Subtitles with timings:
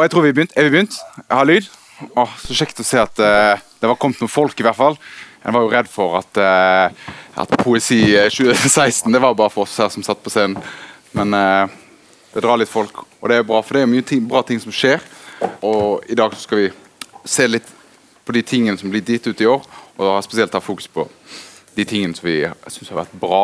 [0.00, 0.52] Og jeg tror vi begynt.
[0.56, 0.94] Er vi begynt?
[1.18, 1.66] Jeg har lyd.
[2.16, 4.94] Åh, så kjekt å se at uh, det var kommet noen folk, i hvert fall.
[5.42, 7.10] Jeg var jo redd for at, uh,
[7.42, 10.56] at poesi eh, 2016 det var bare for oss her som satt på scenen.
[11.12, 11.74] Men uh,
[12.32, 14.62] det drar litt folk, og det er bra, for det er mye ting, bra ting
[14.64, 15.04] som skjer.
[15.68, 16.72] Og i dag skal vi
[17.28, 17.68] se litt
[18.24, 19.68] på de tingene som blir gitt ut i år,
[20.00, 21.04] og spesielt ta fokus på
[21.76, 22.38] de tingene som vi
[22.72, 23.42] syns har vært bra.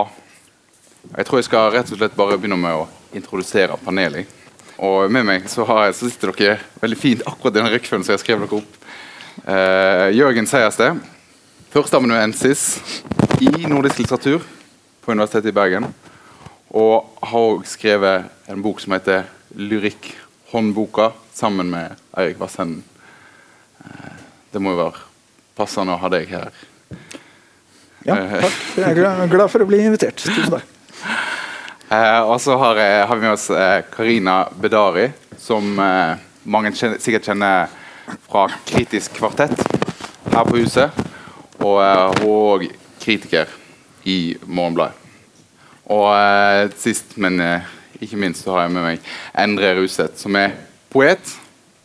[1.19, 4.33] Jeg tror jeg skal rett og slett bare begynne med å introdusere panelet.
[4.77, 8.05] Og med meg så, har jeg, så sitter dere veldig fint akkurat i den rekkefølgen
[8.05, 8.75] som jeg skrev dere opp.
[9.47, 11.01] Eh, Jørgen Seiersted,
[11.73, 12.67] førsteamanuensis
[13.41, 14.45] i nordisk litteratur
[15.05, 15.89] på Universitetet i Bergen.
[16.77, 19.25] Og har også skrevet en bok som heter
[19.57, 22.85] 'Lyrikkhåndboka', sammen med Eirik Vassenden.
[23.81, 24.17] Eh,
[24.53, 25.05] det må jo være
[25.57, 26.51] passende å ha deg her.
[28.05, 28.53] Ja, takk.
[28.77, 30.21] Jeg er glad, glad for å bli invitert.
[30.21, 30.76] Tusen takk.
[31.89, 36.73] Eh, og så har, eh, har vi med oss eh, Karina Bedari, som eh, mange
[36.75, 37.71] kjenner, sikkert kjenner
[38.27, 39.55] fra Kritisk kvartett
[40.33, 40.99] her på huset.
[41.63, 42.67] Og eh, hun er òg
[43.05, 43.55] kritiker
[44.03, 44.99] i Morgenbladet.
[45.95, 47.39] Og eh, sist, men
[48.03, 50.59] ikke minst, så har jeg med meg Endre Ruseth, som er
[50.91, 51.37] poet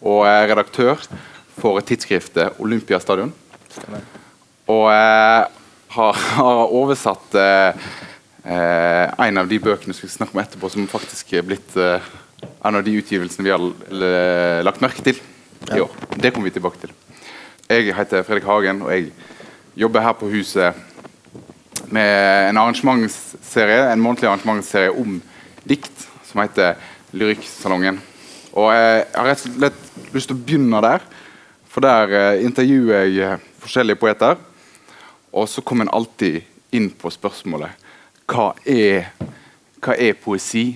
[0.02, 0.98] og redaktør
[1.62, 3.30] for tidsskriftet Olympiastadion.
[4.66, 5.46] Og har,
[6.42, 7.38] har oversatt
[8.44, 12.02] en av de bøkene vi skal snakke om etterpå, som faktisk er blitt eh,
[12.66, 15.20] en av de utgivelsene vi har l- lagt merke til
[15.76, 15.92] i år.
[16.18, 16.94] Det kommer vi tilbake til.
[17.70, 19.12] Jeg heter Fredrik Hagen, og jeg
[19.78, 20.74] jobber her på huset
[21.94, 25.20] med en arrangementsserie, en månedlig arrangementsserie om
[25.68, 26.80] dikt som heter
[27.14, 28.00] Lyrikksalongen.
[28.58, 31.06] Og jeg har rett og slett lyst til å begynne der,
[31.72, 34.42] for der eh, intervjuer jeg eh, forskjellige poeter.
[35.32, 36.42] Og så kommer en alltid
[36.76, 37.78] inn på spørsmålet
[38.32, 39.12] hva er,
[39.84, 40.72] hva er poesi?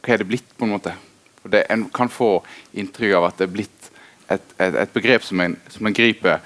[0.00, 0.94] Hva er det blitt, på en måte?
[1.42, 2.38] For det, En kan få
[2.72, 3.90] inntrykk av at det er blitt
[4.30, 6.38] et, et, et begrep som en, som en griper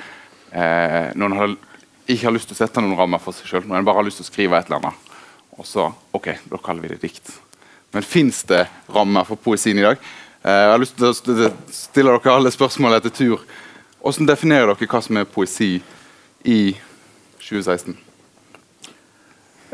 [0.50, 1.56] eh, når en har,
[2.08, 4.08] ikke har lyst til å sette noen rammer for seg sjøl, når en bare har
[4.08, 5.10] lyst til å skrive et eller annet.
[5.54, 5.86] Og så
[6.16, 7.34] OK, da kaller vi det dikt.
[7.94, 10.00] Men fins det rammer for poesien i dag?
[10.42, 13.44] Eh, jeg har lyst til å stille dere alle spørsmål etter tur.
[14.00, 15.76] Hvordan definerer dere hva som er poesi
[16.42, 16.58] i
[17.38, 18.03] 2016?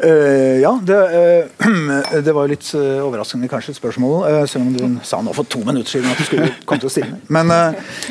[0.02, 5.20] Eh, ja, det, uh, det var litt uh, overraskende kanskje spørsmål, selv om du sa
[5.20, 7.18] nå for to minutter siden at du skulle komme til å stille.
[7.28, 7.52] Men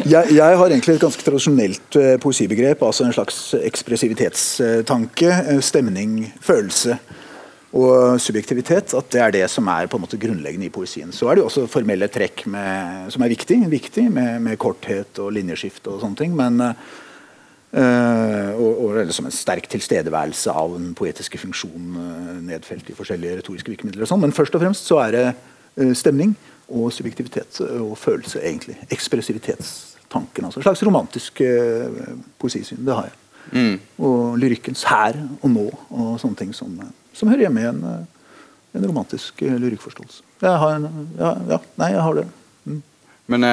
[0.06, 5.34] jeg, jeg har egentlig et ganske tradisjonelt poesibegrep, altså en slags ekspressivitetstanke,
[5.66, 7.00] stemning, følelse
[7.80, 8.94] og subjektivitet.
[8.98, 11.14] At det er det som er på en måte grunnleggende i poesien.
[11.16, 15.22] Så er det jo også formelle trekk med, som er viktig, viktig med, med korthet
[15.24, 16.38] og linjeskift og sånne ting.
[16.38, 16.74] men
[17.70, 23.44] Eh, og, og som en sterk tilstedeværelse av den poetiske funksjonen uh, nedfelt i forskjellige
[23.44, 24.08] retoriske virkemidler.
[24.08, 26.34] og sånn, Men først og fremst så er det uh, stemning
[26.70, 28.78] og subjektivitet og følelse, egentlig.
[28.90, 30.46] Ekspressivitetstanken.
[30.46, 31.42] altså En slags romantisk
[32.38, 32.84] poesisyn.
[32.86, 33.80] Det har jeg.
[33.98, 36.76] Og lyrikkens her og nå og sånne ting som,
[37.18, 37.80] som hører hjemme i en,
[38.78, 40.22] en romantisk lyrikkforståelse.
[40.46, 40.86] Jeg har en,
[41.18, 42.28] ja, ja, nei, jeg har det.
[42.70, 42.80] Mm.
[43.34, 43.50] Men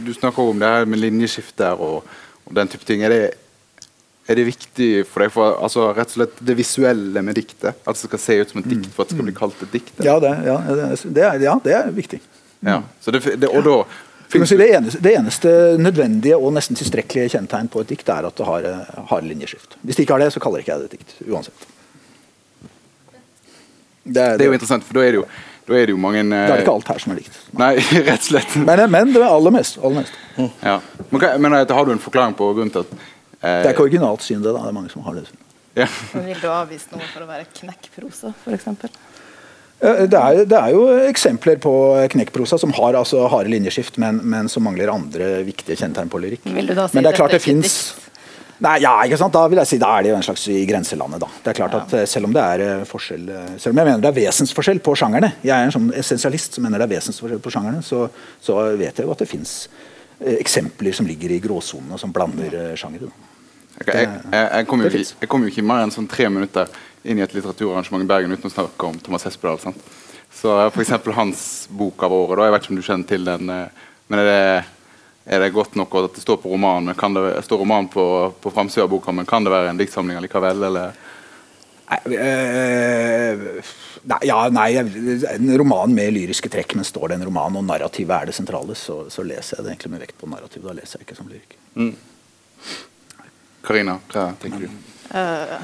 [0.00, 2.08] du snakker om det her med linjeskifter og,
[2.46, 3.04] og den type ting.
[3.04, 3.22] Er det,
[4.24, 7.76] er det viktig for deg for altså, rett og slett det visuelle med diktet?
[7.84, 9.76] At det skal se ut som et dikt for at det skal bli kalt et
[9.76, 9.92] dikt?
[10.06, 10.56] Ja, det, ja,
[11.04, 12.22] det, er, ja, det er viktig.
[12.64, 12.80] Ja.
[13.04, 13.20] Så det,
[13.50, 13.76] og da
[14.48, 18.40] si det, eneste, det eneste nødvendige og nesten tilstrekkelige kjennetegn på et dikt er at
[18.40, 19.76] det har, eh, har linjeskift.
[19.82, 21.16] Hvis det ikke har det, så kaller ikke jeg det et dikt.
[21.28, 21.66] Uansett.
[24.04, 25.26] Det er, Det er jo interessant, for da er det jo,
[25.68, 27.40] da er det jo mange eh, Da er det ikke alt her som er dikt.
[27.60, 27.72] Nei,
[28.08, 28.56] rett og slett.
[28.56, 29.78] Men, men det er aller mest.
[29.80, 30.18] Aller mest.
[30.64, 30.78] Ja.
[31.10, 33.12] Men, men har du en forklaring på grunnen til at
[33.44, 34.52] Det er ikke originalt syn, det.
[34.52, 34.62] da.
[34.64, 35.26] Det er mange som har det.
[35.28, 35.42] syn.
[35.82, 35.88] ja.
[36.14, 38.70] Men vil du avvise noe for å være knekkprosa, f.eks.?
[39.84, 41.74] Eh, Det er, det er jo eksempler på
[42.14, 46.48] knekkprosa som har altså harde linjeskift, men, men som mangler andre viktige kjennetegn på lyrikk.
[46.48, 47.76] Vil du da si men det er klart det fins
[48.62, 49.34] Nei, ja, ikke sant?
[49.34, 51.20] Da vil jeg si da er det jo en slags i grenselandet.
[51.24, 51.28] da.
[51.42, 53.88] Det er klart at eh, Selv om det er eh, forskjell eh, Selv om jeg
[53.88, 56.94] mener det er vesensforskjell på sjangerne, jeg er en sånn essensialist som mener det er
[56.94, 58.06] vesensforskjell på sjangerne, så,
[58.40, 59.56] så vet jeg jo at det fins
[60.24, 63.10] eksempler som ligger i gråsonene, som blander eh, sjangere.
[63.80, 66.70] Okay, Jeg, jeg, jeg, kom jo jeg kom jo ikke mer enn sånn tre minutter
[67.04, 69.58] inn i et litteraturarrangement i Bergen uten å snakke om Thomas Hespedal.
[69.60, 69.80] sant?
[70.34, 70.74] Så f.eks.
[70.74, 73.50] for eksempel hans bok av året, da, jeg vet ikke om du kjenner til den,
[73.50, 74.44] eh, men er det,
[75.34, 78.06] er det godt nok at det står på romanen, men kan det, står roman på,
[78.42, 80.66] på framsida av boka, men kan det være en diktsamling likevel?
[80.70, 80.94] eller?
[81.84, 83.72] Nei, eh,
[84.08, 84.70] nei, ja, nei,
[85.34, 88.76] En roman med lyriske trekk, men står det en roman og narrativet er det sentrale,
[88.78, 90.64] så, så leser jeg det egentlig med vekt på narrativ.
[90.64, 91.58] Da leser jeg ikke som lyrikk.
[93.64, 94.68] Karina, hva tenker du?
[95.12, 95.58] Uh,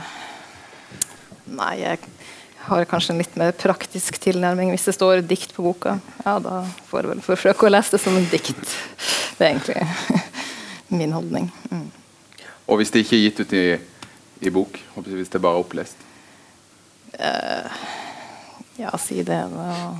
[1.56, 2.00] nei, jeg
[2.66, 4.72] har kanskje en litt mer praktisk tilnærming.
[4.74, 8.02] Hvis det står dikt på boka, ja, da får jeg vel forsøke å lese det
[8.04, 8.76] som en dikt.
[9.38, 10.36] Det er egentlig
[11.00, 11.48] min holdning.
[11.72, 11.88] Mm.
[12.70, 13.64] Og hvis det ikke er gitt ut i,
[14.46, 14.78] i bok?
[15.00, 16.09] Hvis det er bare opplest?
[17.20, 17.68] Uh,
[18.80, 19.48] ja, si det.
[19.52, 19.94] Da,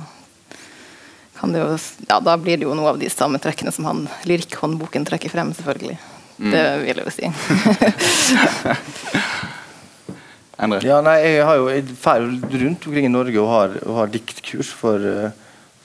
[1.47, 1.77] det jo,
[2.09, 5.53] ja, da blir det jo noe av de samme trekkene som han lyrikkhåndboken trekker frem,
[5.57, 5.97] selvfølgelig.
[6.41, 6.51] Mm.
[6.51, 7.25] Det vil jeg jo si.
[10.61, 10.85] Endre?
[10.85, 14.69] Ja, nei, jeg har jo drar rundt omkring i Norge og har, og har diktkurs
[14.77, 15.31] for, eh,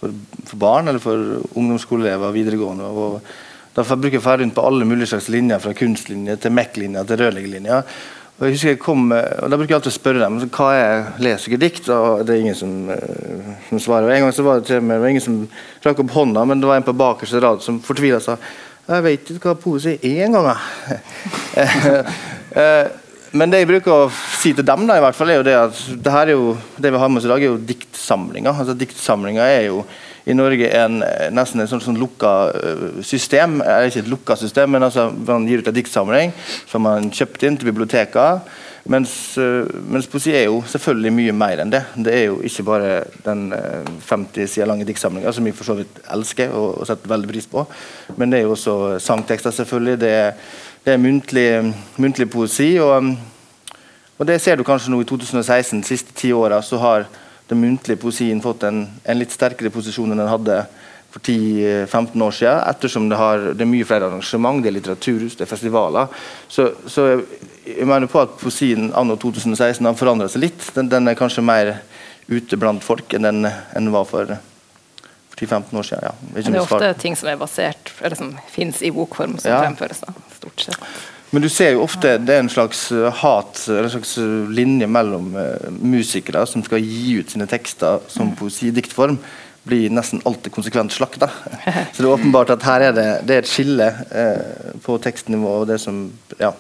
[0.00, 0.09] for,
[0.43, 1.17] for, barn eller for
[1.56, 2.85] ungdomsskoleelever videregående.
[2.85, 3.23] og
[3.77, 7.17] Derfor bruker jeg ferdig rundt på alle mulige slags linjer, fra kunstlinje til MEC-linja til
[7.23, 7.77] rørleggerlinja.
[8.37, 11.06] Og jeg husker jeg kom, og Da bruker jeg alltid å spørre dem hva er
[11.25, 11.88] leser i dikt.
[11.88, 14.11] og Det er ingen som, uh, som svarer.
[14.11, 15.38] Og En gang så var det til meg, det var ingen som
[15.87, 18.37] rakk opp hånda, men det var en på bakerste rad som fortvila sa
[18.87, 20.47] jeg vet ikke hva poesi er engang.
[21.56, 22.87] uh,
[23.38, 25.56] men det jeg bruker å si til dem, da, i hvert fall, er jo det
[25.59, 28.53] at det, her er jo, det vi har med oss i dag, er jo diktsamlinger.
[28.53, 29.83] Altså, diktsamlinger er jo
[30.26, 31.00] i Norge en,
[31.34, 33.61] nesten et sånt, sånn lukka øh, system.
[33.62, 36.34] Eller Ikke et lukka system, men altså, man gir ut en diktsamling
[36.67, 38.55] som man kjøpt inn til biblioteket
[38.87, 41.81] Mens, øh, mens, poesi er jo selvfølgelig mye mer enn det.
[41.99, 42.90] Det er jo ikke bare
[43.25, 47.11] den 50 øh, sider lange diktsamlinga, som jeg for så vidt elsker og, og setter
[47.11, 47.64] veldig pris på.
[48.17, 50.00] Men det er jo også sangtekster, selvfølgelig.
[50.00, 50.31] det er
[50.87, 52.76] det er muntlig, muntlig poesi.
[52.78, 53.17] Og,
[54.19, 55.81] og, det ser du kanskje nå i 2016.
[55.81, 57.08] De siste ti åra har
[57.48, 60.62] den muntlige poesien fått en, en, litt sterkere posisjon enn den hadde
[61.14, 62.64] for 10-15 år siden.
[62.72, 66.10] Ettersom det, har, det, er mye flere arrangement, det er litteraturhus, det er festivaler.
[66.48, 67.06] Så, så
[67.66, 70.69] jeg mener på at poesien anno 2016 har forandra seg litt.
[70.75, 71.76] Den, den, er kanskje mer
[72.26, 74.34] ute blant folk enn den, enn var for
[75.38, 76.08] 10-15 år siden.
[76.08, 76.14] Ja.
[76.32, 79.62] Det, det er ofte ting som er basert, eller som fins i bokform, som ja.
[79.69, 80.02] fremføres.
[80.02, 80.88] da, stort sett.
[81.31, 82.84] Men du ser jo ofte det er en slags
[83.23, 88.05] hat, eller en slags eh, linje mellom uh, musikere som skal gi ut sine tekster
[88.12, 88.37] som mm.
[88.38, 89.19] poesidiktform,
[89.67, 91.26] blir nesten alltid konsekvent slakta.
[91.93, 95.56] Så det er åpenbart at her er det, det er et skille eh, på tekstnivå
[95.62, 96.05] og det som
[96.38, 96.52] ja,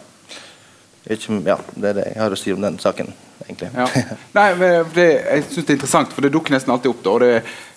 [1.06, 3.12] ikke, ja, det er det jeg har å si om den saken,
[3.46, 3.70] egentlig.
[3.78, 3.86] Ja.
[4.38, 7.04] Nei, men det, Jeg syns det er interessant, for det dukker nesten alltid opp.
[7.04, 7.36] Da, og det,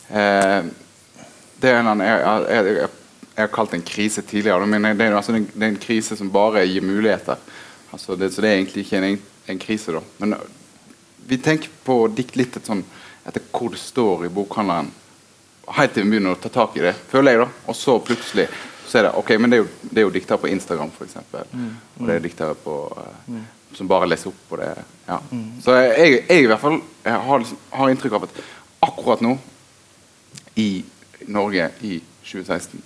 [0.10, 0.72] eh,
[1.62, 2.90] det er en jeg, jeg, jeg,
[3.40, 6.18] jeg, har kalt det en krise tidligere, men det er, altså, det er en krise
[6.20, 7.40] som bare gir muligheter.
[7.92, 9.20] Altså, det, så det er egentlig ikke en,
[9.54, 10.02] en krise, da.
[10.20, 10.36] Men
[11.30, 12.84] vi tenker på dikt litt sånn,
[13.24, 14.92] etter hvor det står i bokhandelen.
[15.78, 17.46] Helt til vi begynner å ta tak i det, føler jeg.
[17.46, 18.48] da Og så plutselig
[18.90, 21.18] så er det ok, men det er jo, det er jo diktere på Instagram, f.eks.
[21.54, 21.74] Mm.
[22.00, 23.42] Og det er diktere på uh,
[23.78, 24.70] som bare leser opp på det.
[25.06, 25.20] Ja.
[25.30, 25.50] Mm.
[25.62, 27.46] Så jeg, jeg, i hvert fall har,
[27.78, 28.40] har inntrykk av at
[28.90, 29.36] akkurat nå
[30.58, 30.70] i
[31.30, 32.82] Norge i 2016,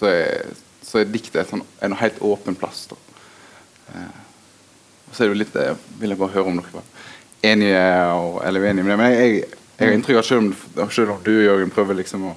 [0.00, 0.50] så er,
[0.84, 2.86] så er diktet sånn, en helt åpen plass.
[2.90, 4.20] Eh,
[5.10, 6.86] og så er det jo litt Jeg vil jeg bare høre om dere var
[7.50, 7.82] enige
[8.14, 8.98] og, eller uenige med det.
[9.00, 9.42] Men jeg,
[9.76, 12.34] jeg har inntrykk av selv om, selv om du Jørgen, prøver liksom å,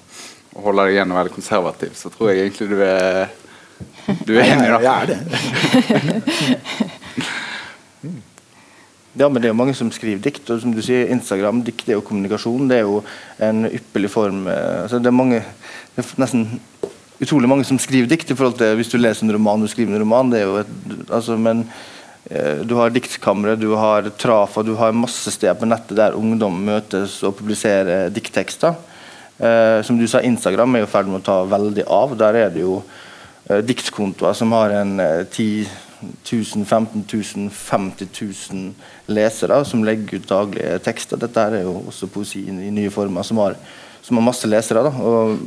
[0.56, 3.40] å holde deg igjen og være konservativ, så tror jeg egentlig du er
[4.28, 4.78] du er enig, da.
[4.84, 5.18] Ja, jeg er det.
[9.14, 10.50] Ja, men det er jo mange som skriver dikt.
[10.50, 12.66] og som du sier, Instagram, dikt er jo kommunikasjon.
[12.70, 13.04] Det er jo
[13.46, 15.44] en ypperlig form eh, altså det er mange,
[15.94, 16.48] det er nesten
[17.24, 19.62] utrolig mange som skriver dikt i forhold til hvis du leser en roman.
[19.62, 20.74] du skriver en roman, det er jo et,
[21.10, 21.66] altså, men
[22.30, 26.60] eh, du har diktkamre, du har Trafa, du har masse steder på nettet der ungdom
[26.66, 28.76] møtes og publiserer dikttekster.
[29.38, 32.14] Eh, som du sa, Instagram er jo i ferd med å ta veldig av.
[32.20, 32.78] Der er det jo
[33.50, 35.66] eh, diktkontoer som har en eh, ti
[36.04, 38.10] 1000, 15 000, 50
[38.52, 41.20] 000 lesere som legger ut daglige tekster.
[41.20, 43.56] Dette er jo også poesi i nye former, som har,
[44.04, 44.84] som har masse lesere.
[44.86, 44.92] Da.
[44.92, 45.40] Og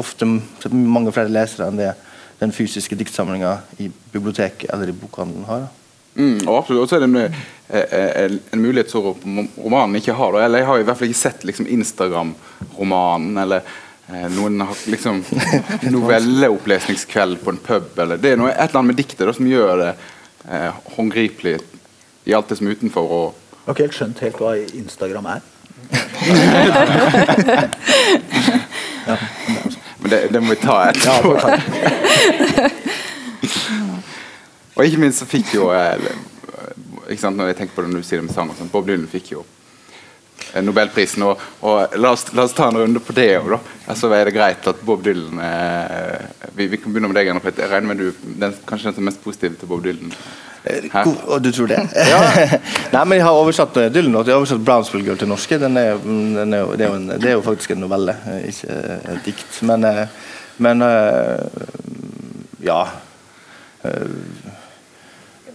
[0.00, 0.28] ofte
[0.72, 1.94] mange flere lesere enn det
[2.40, 5.68] den fysiske diktsamlinga i biblioteket eller i bokhandelen har.
[6.14, 9.14] Mm, og absolutt, og så er det en, eh, eh, en mulighet som
[9.58, 10.40] romanen ikke har.
[10.42, 13.38] Eller Jeg har i hvert fall ikke sett liksom, Instagram-romanen.
[13.38, 13.60] eller
[14.06, 15.24] Eh, noen har liksom
[15.94, 17.98] novelleopplesningskveld på en pub.
[17.98, 19.92] Eller, det er noe, et eller annet med diktet da, som gjør det
[20.50, 21.56] eh, håndgripelig
[22.28, 23.04] i alt det som er utenfor.
[23.08, 23.28] Og...
[23.54, 24.50] Jeg har ikke helt skjønt helt hva
[24.82, 25.40] Instagram er.
[29.08, 29.16] ja,
[30.04, 31.32] men det, det, må vi ta etterpå.
[31.40, 32.68] Ja,
[34.76, 35.96] og ikke minst så fikk jo eh,
[37.08, 39.08] ikke sant, Når jeg tenker på det når du sier det med sang, Bob Dylan
[39.08, 39.44] fikk jo
[40.52, 41.22] Eh, Nobelprisen.
[41.26, 43.60] Og, og la, oss, la, oss, ta en runde på det òg, da.
[43.90, 47.70] Altså, er det greit at Bob Dylan eh, vi, vi, kan begynne med deg, Jeg
[47.70, 50.12] regner med du den, kanskje den som er mest positiv til Bob Dylan?
[50.64, 51.80] Eh, og du tror det?
[52.12, 52.20] ja.
[52.92, 55.58] Nei, men Jeg har oversatt eh, Dylan jeg har oversatt 'Brownsville Girl' til norske.
[55.60, 58.16] Den er, den er, det, er en, det, er jo faktisk en novelle,
[58.48, 58.80] ikke
[59.14, 59.62] et dikt.
[59.62, 59.86] Men,
[60.58, 60.84] men
[62.64, 62.80] ja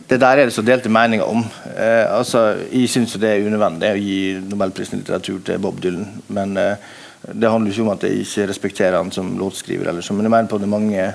[0.09, 1.43] det der er det så delte meninger om.
[1.77, 6.07] Eh, altså, jeg syns det er unødvendig å gi nobelprisen i litteratur til Bob Dylan.
[6.33, 6.87] Men eh,
[7.29, 9.91] det handler ikke om at jeg ikke respekterer han som låtskriver.
[9.91, 11.05] Eller så, men jeg mener på det mange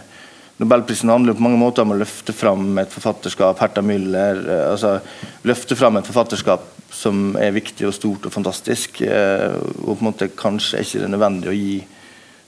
[0.62, 3.58] Nobelprisen handler jo på mange måter om å løfte fram et forfatterskap.
[3.58, 5.00] Hertha Müller, eh, altså
[5.44, 9.00] Løfte fram et forfatterskap som er viktig og stort og fantastisk.
[9.02, 11.75] Eh, og på en måte kanskje er ikke det nødvendig å gi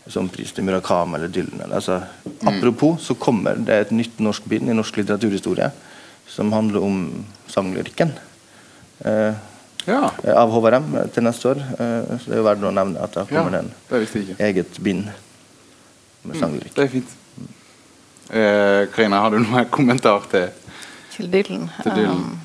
[0.07, 1.67] sånn pris til Murakami eller Dylan.
[1.75, 1.99] Altså,
[2.47, 5.73] Apropos så kommer det et nytt norsk bind i norsk litteraturhistorie
[6.31, 8.15] som handler om sanglyrikken.
[9.05, 9.35] Eh,
[9.87, 10.11] Ja.
[10.35, 11.57] av HVRM til neste år.
[11.79, 14.83] Eh, så det er jo verdt å nevne at det kommer en det en eget
[14.83, 15.09] bind
[16.25, 16.75] med sanglyrikk.
[16.75, 17.07] Det er fint.
[18.31, 20.49] Eh, Karina, har du noen kommentar til,
[21.15, 21.69] Til Dylan.
[21.83, 22.25] til Dylan?
[22.27, 22.41] Um,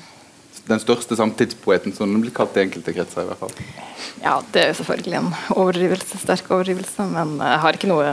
[0.68, 3.24] Den største samtidspoeten, som den blir kalt i enkelte kretser.
[3.24, 3.50] i hvert fall.
[4.22, 8.12] ja, det er jo selvfølgelig en overdrivelse, sterk overdrivelse, men jeg har ikke noe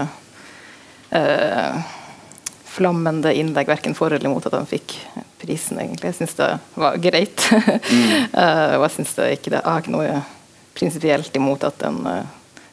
[1.14, 1.82] uh,
[2.80, 4.96] flammende innlegg verken for eller imot at han fikk
[5.42, 6.12] prisen, egentlig.
[6.12, 6.50] Jeg syns det
[6.80, 7.48] var greit.
[8.40, 10.20] Eh, og jeg synes det ikke det, har ikke noe
[10.78, 12.28] prinsipielt imot at en uh,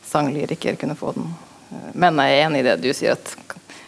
[0.05, 1.31] sanglyriker kunne få den.
[1.73, 3.33] Eh, men jeg er enig i det du sier, at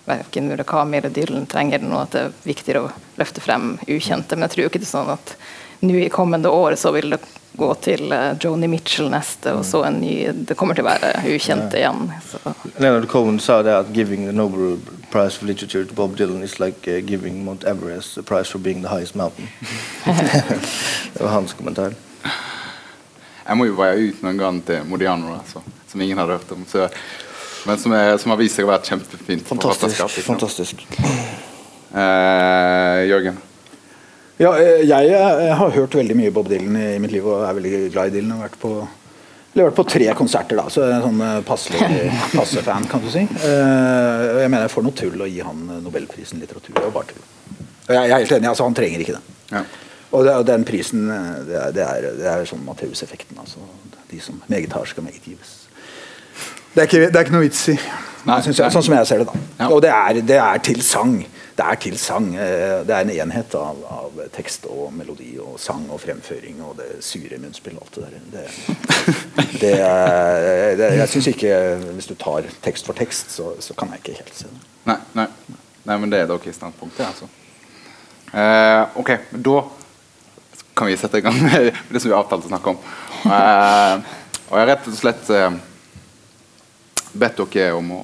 [0.09, 4.37] verken Murakami eller Dylan trenger og at det er viktigere å løfte frem ukjente.
[4.37, 5.35] Men jeg tror ikke det er sånn at
[5.81, 7.21] nå i kommende år så vil det
[7.59, 11.25] gå til uh, Joni Mitchell neste, og så en ny Det kommer til å være
[11.27, 12.07] ukjente igjen.
[12.23, 12.55] Så.
[12.79, 14.79] Leonard Cohen sa det at giving the Nobel
[15.11, 18.59] Prize for Literature to Bob Dylan is like uh, giving Mount Everest a prize for
[18.59, 19.49] being the highest mountain.
[21.15, 21.95] det var hans kommentar.
[23.49, 26.67] Jeg må jo bare ut noen gang til Modiano, altså, som ingen hadde hørt om.
[26.69, 26.89] Så,
[27.69, 29.99] men som, er, som har vist seg å være kjempefint Fantastisk.
[30.01, 30.25] sant?
[30.25, 30.85] fantastisk.
[31.93, 33.37] Eh, Jørgen?
[34.39, 37.43] Ja, jeg, jeg, eh, har hørt veldig mye Bob Dylan i i mitt liv og
[37.43, 38.31] er veldig glad i Dylan.
[38.31, 38.71] Jeg har vært på,
[39.53, 41.91] eller vært på tre konserter, da, så jeg er en sånn eh, passelig
[42.39, 43.27] passefan, kan du si.
[43.27, 46.73] Eh, og jeg mener jeg får noe tull å gi han eh, Nobelprisen i litteratur.
[46.79, 47.27] Det var bare tull.
[47.59, 49.37] Og jeg, jeg er helt enig, altså han trenger ikke det.
[49.53, 49.65] Ja.
[50.09, 53.41] Og, det, og den prisen, eh, det er, det er, det er sånn Matteus-effekten.
[53.45, 53.65] Altså,
[54.09, 55.59] de som meget har, skal meget gives.
[56.75, 57.79] Det er ikke, det er ikke noe vits i,
[58.29, 59.27] Nei, jeg, sånn som jeg ser det.
[59.31, 59.41] da.
[59.59, 59.67] Ja.
[59.73, 61.15] Og det er, det er til sang.
[61.59, 62.27] Det er til sang.
[62.37, 66.77] eh, Det er en enhet av, av tekst og melodi og sang og fremføring og
[66.79, 68.19] det sure munnspill og alt det der.
[68.35, 68.45] Det,
[69.63, 71.55] det er, jeg syns ikke
[71.97, 74.61] Hvis du tar tekst for tekst, så, så kan jeg ikke helt se det.
[74.91, 75.27] Nei, nei.
[75.89, 77.31] nei, men det er dere i standpunktet, altså.
[78.29, 79.63] Eh, ok, da
[80.77, 82.79] kan vi sette i gang med det som vi avtalte å snakke om.
[83.25, 84.15] Eh,
[84.49, 85.51] og jeg har rett og slett eh,
[87.13, 88.03] bedt dere om å,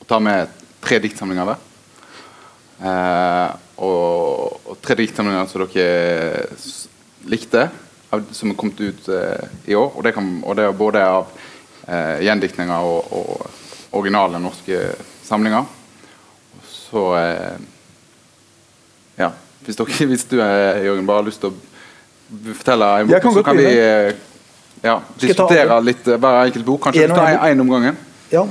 [0.00, 0.52] å ta med
[0.84, 1.62] tre diktsamlinger hver.
[2.84, 3.50] Eh,
[3.84, 6.46] og, og tre diktsamlinger som dere
[7.30, 7.68] likte,
[8.14, 9.90] av, som er kommet ut eh, i år.
[9.94, 11.30] Og det, kan, og det er både av
[11.88, 14.82] eh, gjendiktninger og, og originale norske
[15.24, 15.64] samlinger.
[16.70, 17.54] Så eh,
[19.16, 19.30] Ja.
[19.64, 23.34] Hvis, dere, hvis du eh, Jørgen, bare har lyst til å fortelle en Jeg kan
[23.36, 24.10] så kan vi eh,
[24.84, 26.82] ja, diskutere litt hver enkelt bok.
[26.88, 27.46] Kanskje En tar en bok?
[27.48, 28.00] én om gangen?
[28.34, 28.44] Ja.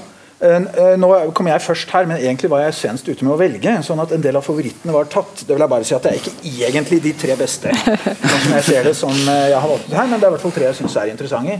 [0.44, 3.40] Eh, eh, Nå kom jeg først her, men egentlig var jeg senest ute med å
[3.40, 3.76] velge.
[3.86, 5.46] sånn at en del av favorittene var tatt.
[5.46, 6.36] Det vil jeg bare si at det er ikke
[6.68, 7.72] egentlig de tre beste.
[7.72, 10.36] Sånn som jeg ser det som eh, jeg har valgt her, men det er i
[10.36, 11.60] hvert fall tre jeg syns er interessante.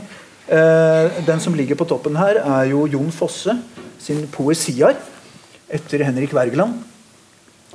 [1.24, 3.54] Den som ligger på toppen her, er jo Jon Fosse
[4.04, 4.98] sin 'Poesiar'
[5.72, 6.82] etter Henrik Wergeland.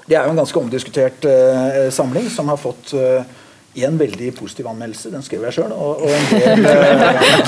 [0.04, 1.24] Det er jo en ganske omdiskutert
[1.96, 2.92] samling som har fått
[3.86, 6.66] én veldig positiv anmeldelse, den skrev jeg sjøl, og, og en del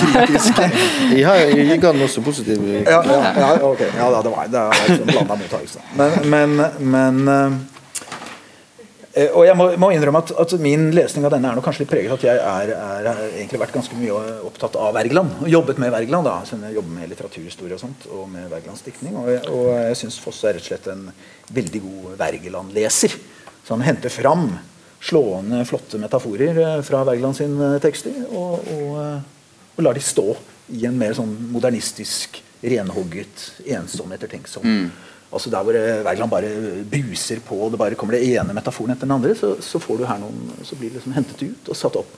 [0.02, 0.68] kritiske.
[1.16, 3.90] Jeg, har, jeg ga den også positiv Ja, ja, ja, okay.
[3.96, 5.84] Ja, da, det var, det var en blanda mottakelse.
[5.98, 6.56] Men, men,
[6.94, 7.28] men
[9.14, 11.82] eh, Og jeg må, må innrømme at, at min lesning av denne er nok kanskje
[11.82, 15.32] litt preget at jeg er, er, har egentlig vært ganske mye opptatt av Wergeland.
[15.42, 16.28] Og jobbet med Wergeland.
[16.30, 19.16] da, så Jeg jobber med litteraturhistorie og sånt, og med Wergelands diktning.
[19.18, 21.08] Og, jeg- og jeg syns Fosse er rett og slett en
[21.58, 23.18] veldig god Wergeland-leser.
[23.66, 24.46] Så han henter fram
[25.00, 28.24] slående, flotte metaforer eh, fra Wergeland sin tekster.
[28.30, 29.20] og, og eh,
[29.80, 30.26] og lar de stå
[30.76, 34.66] i en mer sånn modernistisk, renhogget, ensom, ettertenksom
[35.30, 36.48] Altså Der hvor eh, Wergeland bare
[36.90, 40.00] bruser på, og det bare kommer det ene metaforen etter den andre, så, så får
[40.00, 42.16] du her noen, som blir liksom hentet ut og satt opp.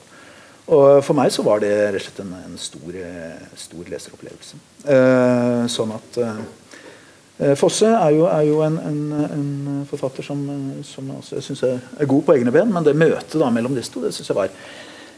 [0.73, 4.57] Og For meg så var det rett og slett en, en stor, eh, stor leseropplevelse.
[4.95, 6.41] Eh, sånn at eh, eh,
[7.57, 11.63] Fosse er jo, er jo en, en, en forfatter som, eh, som også, jeg syns
[11.65, 14.37] er, god på egne ben, men det møtet da mellom disse to det synes jeg
[14.37, 14.51] var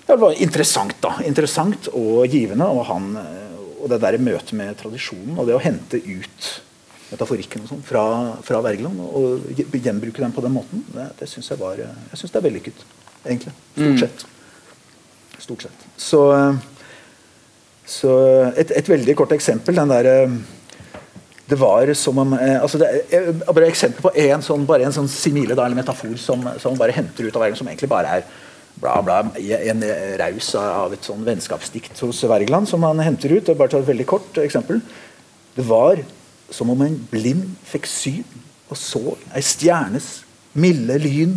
[0.06, 2.68] det var interessant da, interessant og givende.
[2.70, 6.48] Og, han, eh, og det der møtet med tradisjonen og det å hente ut
[7.12, 8.04] metaforikken og sånn fra,
[8.46, 12.00] fra Wergeland og gje- gjenbruke den på den måten, det, det syns jeg var eh,
[12.14, 12.86] jeg synes det er vellykket.
[13.26, 13.54] Egentlig.
[13.76, 14.26] Stort sett.
[15.50, 15.86] Stort sett.
[16.00, 16.56] Så, eh,
[17.98, 18.14] så
[18.56, 19.76] et, et veldig kort eksempel.
[19.78, 20.38] Den der, eh,
[21.46, 24.96] det var som om eh, altså det, er, bare eksempel på en sånn, bare en
[24.96, 28.18] sånn simile da, eller metafor som, som bare henter ut av verden, som egentlig bare
[28.18, 28.26] er
[28.82, 29.86] bla, bla, en
[30.20, 33.48] raus av et sånn vennskapsdikt hos Wergeland som han henter ut.
[33.48, 34.82] Jeg bare tar et veldig kort eksempel.
[35.56, 36.02] Det var
[36.52, 38.26] som om en blind fikk syn
[38.70, 40.10] og så ei stjernes
[40.58, 41.36] milde lyn,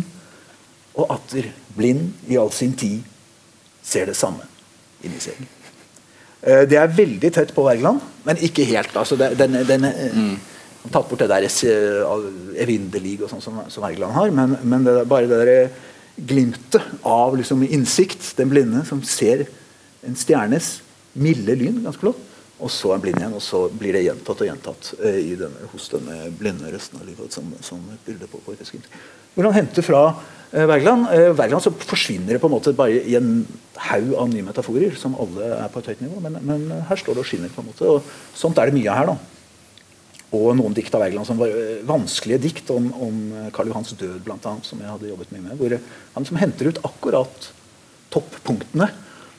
[0.99, 3.05] og atter blind i all sin tid
[3.85, 4.43] ser det samme
[5.05, 5.37] inni seg.
[6.41, 8.95] Eh, det er veldig tett på Wergeland, men ikke helt.
[8.97, 10.37] Altså, den, den, eh, mm.
[10.89, 12.19] Tatt bort det der eh,
[12.63, 15.87] evinnerlig og sånn som, som Wergeland har, men, men det bare det der
[16.29, 19.45] glimtet av liksom, innsikt, den blinde som ser
[20.07, 20.79] en stjernes
[21.19, 22.19] milde lyn, ganske flott,
[22.59, 25.69] og så er han blind igjen, og så blir det gjentatt og gjentatt eh, denne,
[25.71, 27.31] hos denne blinde resten av livet.
[27.33, 28.75] som, som et på poetisk
[29.35, 30.03] Hvor han henter fra
[30.51, 33.43] Eh, Wergeland, eh, Wergeland så forsvinner det på en måte bare i en
[33.89, 36.21] haug av nye metaforer som alle er på et høyt nivå.
[36.25, 37.51] Men, men her står det og skinner.
[37.53, 38.01] på en måte, og
[38.33, 39.11] Sånt er det mye her.
[39.11, 39.17] da.
[40.33, 43.19] Og noen dikt av Wergeland som var eh, vanskelige dikt om, om
[43.53, 45.57] Karl Johans død, blant annet, som jeg hadde jobbet mye med.
[45.61, 45.77] hvor
[46.17, 47.51] Han som henter ut akkurat
[48.09, 48.89] toppunktene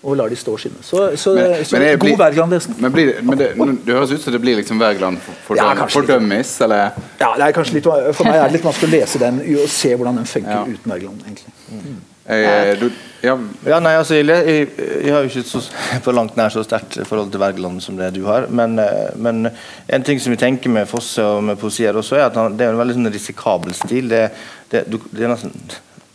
[0.03, 0.83] og lar de stå og skinne.
[0.83, 2.77] Så, så, men, så men god Wergeland-lesen.
[2.81, 6.09] Men, blir, men det, det, høres ut som det blir liksom Wergeland for, ja, for
[6.09, 6.97] dummies, eller?
[7.21, 9.67] Ja, det er kanskje litt, For meg er det litt vanskelig å lese den og
[9.69, 10.63] se hvordan den funker ja.
[10.65, 11.27] uten Wergeland.
[11.27, 11.53] egentlig.
[11.69, 11.99] Mm.
[12.31, 12.87] Eh, du,
[13.27, 13.35] ja.
[13.67, 13.81] ja.
[13.83, 15.63] nei, altså, jeg, jeg, jeg, har jo ikke så,
[16.07, 18.49] på langt nær så sterkt forhold til Wergeland som det du har.
[18.49, 19.51] Men, eh, men,
[19.89, 22.69] en ting som vi tenker med Fosse og med poesier også, er at han, det
[22.69, 24.09] er en veldig sånn risikabel stil.
[24.13, 24.27] Det,
[24.73, 25.57] det, det er nesten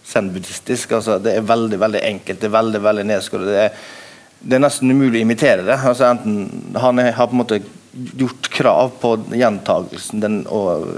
[0.06, 0.96] zen-buddhistisk.
[0.98, 3.50] Altså, det er veldig veldig enkelt, det er veldig veldig nedskåret.
[3.50, 3.66] Det,
[4.42, 5.80] det, er nesten umulig å imitere det.
[5.80, 7.62] Altså, enten, han er, har på en måte
[8.20, 10.90] gjort krav på gjentagelsen den, og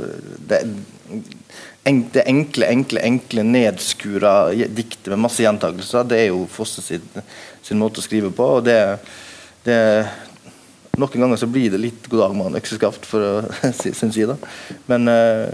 [0.50, 0.64] det,
[1.08, 7.06] det enkle, enkle, enkle nedskura diktet med masse gjentagelser, det er jo Fosse sin,
[7.64, 8.48] sin måte å skrive på.
[8.58, 8.80] og det,
[9.68, 9.78] det
[10.98, 13.34] Noen ganger så blir det litt 'god dag, mann, økseskaft', for å
[13.80, 14.34] si sin side.
[14.90, 15.46] Men, uh,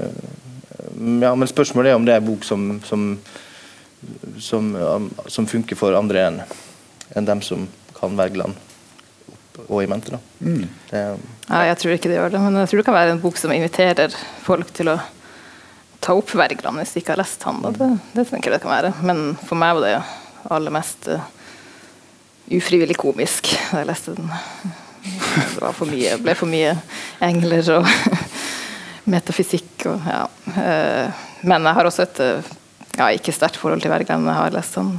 [1.20, 3.10] ja, men spørsmålet er om det er en bok som, som
[4.42, 4.74] som,
[5.28, 6.40] som funker for andre enn
[7.14, 7.68] en dem som
[7.98, 8.58] kan Wergeland
[9.68, 10.18] og i mente.
[10.42, 10.66] Mm.
[10.90, 13.38] ja, jeg tror ikke det gjør det, men jeg tror det kan være en bok
[13.38, 14.98] som inviterer folk til å
[16.04, 17.62] ta opp Wergeland hvis de ikke har lest han.
[17.78, 18.94] Det, det tenker jeg det kan være.
[19.06, 19.94] Men for meg var det
[20.52, 21.22] aller mest uh,
[22.52, 24.34] ufrivillig komisk da jeg leste den.
[25.04, 26.74] Det for mye, ble for mye
[27.24, 27.88] engler og
[29.14, 30.26] metafysikk og ja.
[30.50, 32.53] Uh, men jeg har også et uh,
[32.98, 34.28] ja, ikke sterkt forhold til Wergeland.
[34.30, 34.94] Jeg har lest om.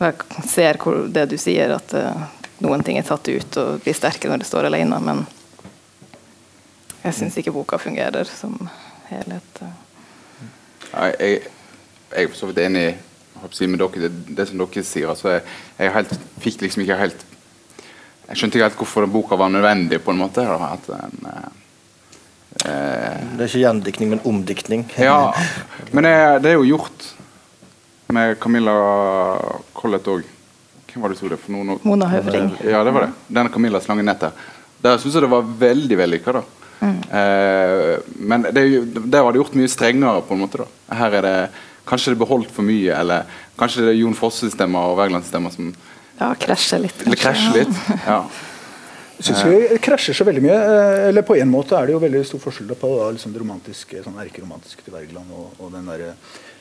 [0.00, 0.78] Jeg ser
[1.12, 2.22] det du sier, at uh,
[2.64, 5.24] noen ting er tatt ut og blir sterke når det står alene, men
[7.02, 8.56] jeg syns ikke boka fungerer som
[9.08, 9.62] helhet.
[10.90, 11.42] Ja, jeg,
[12.10, 12.86] jeg er for så vidt enig
[13.40, 15.08] med dere, det, det, som dere sier.
[15.08, 15.44] Altså, jeg,
[15.78, 17.26] jeg helt, fikk liksom ikke helt
[18.30, 20.02] Jeg skjønte ikke helt hvorfor boka var nødvendig.
[20.04, 20.44] på en måte.
[20.44, 21.59] At Eh,
[22.50, 24.84] det er ikke gjendiktning, men omdiktning.
[24.98, 25.30] Ja,
[25.94, 27.06] men det, det, er jo gjort
[28.10, 28.74] med Camilla
[29.76, 30.26] Collett òg.
[30.90, 32.50] Hvem var det som det for noen Mona Høvring.
[32.66, 33.12] Ja, det var det.
[33.30, 34.34] Denne Camilla Slangenettet.
[34.82, 36.42] Der syns jeg det var veldig vellykka.
[36.80, 36.96] Mm.
[37.20, 38.64] Eh, men det,
[39.04, 40.24] der var det gjort mye strengere.
[40.26, 40.70] på en måte da.
[41.02, 41.36] Her er det
[41.90, 43.24] Kanskje det er beholdt for mye, eller
[43.58, 45.72] kanskje det er Jon Fosse-stemmer og Wergeland-stemmer som
[46.20, 47.00] Ja, krasjer litt.
[47.18, 48.20] Krasjer litt, ja.
[49.20, 50.56] Syns vi krasjer så veldig mye.
[50.56, 53.42] Eh, eller På en måte er det jo veldig stor forskjell på da, liksom det
[53.42, 56.14] romantiske, sånn erkeromantiske til Wergeland og, og, den der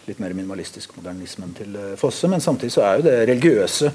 [0.10, 2.28] litt mer minimalistiske modernismen til Fosse.
[2.32, 3.94] Men samtidig så er jo det religiøse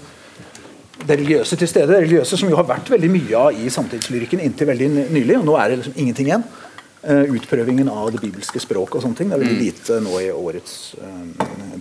[0.95, 1.91] det religiøse til stede.
[1.91, 5.41] Det religiøse som jo har vært veldig mye av i samtidslyrikken inntil veldig nylig.
[5.41, 6.45] og Nå er det liksom ingenting igjen.
[7.35, 9.33] Utprøvingen av det bibelske språket og sånne ting.
[9.33, 9.65] Det er veldig mm.
[9.65, 10.77] lite nå i årets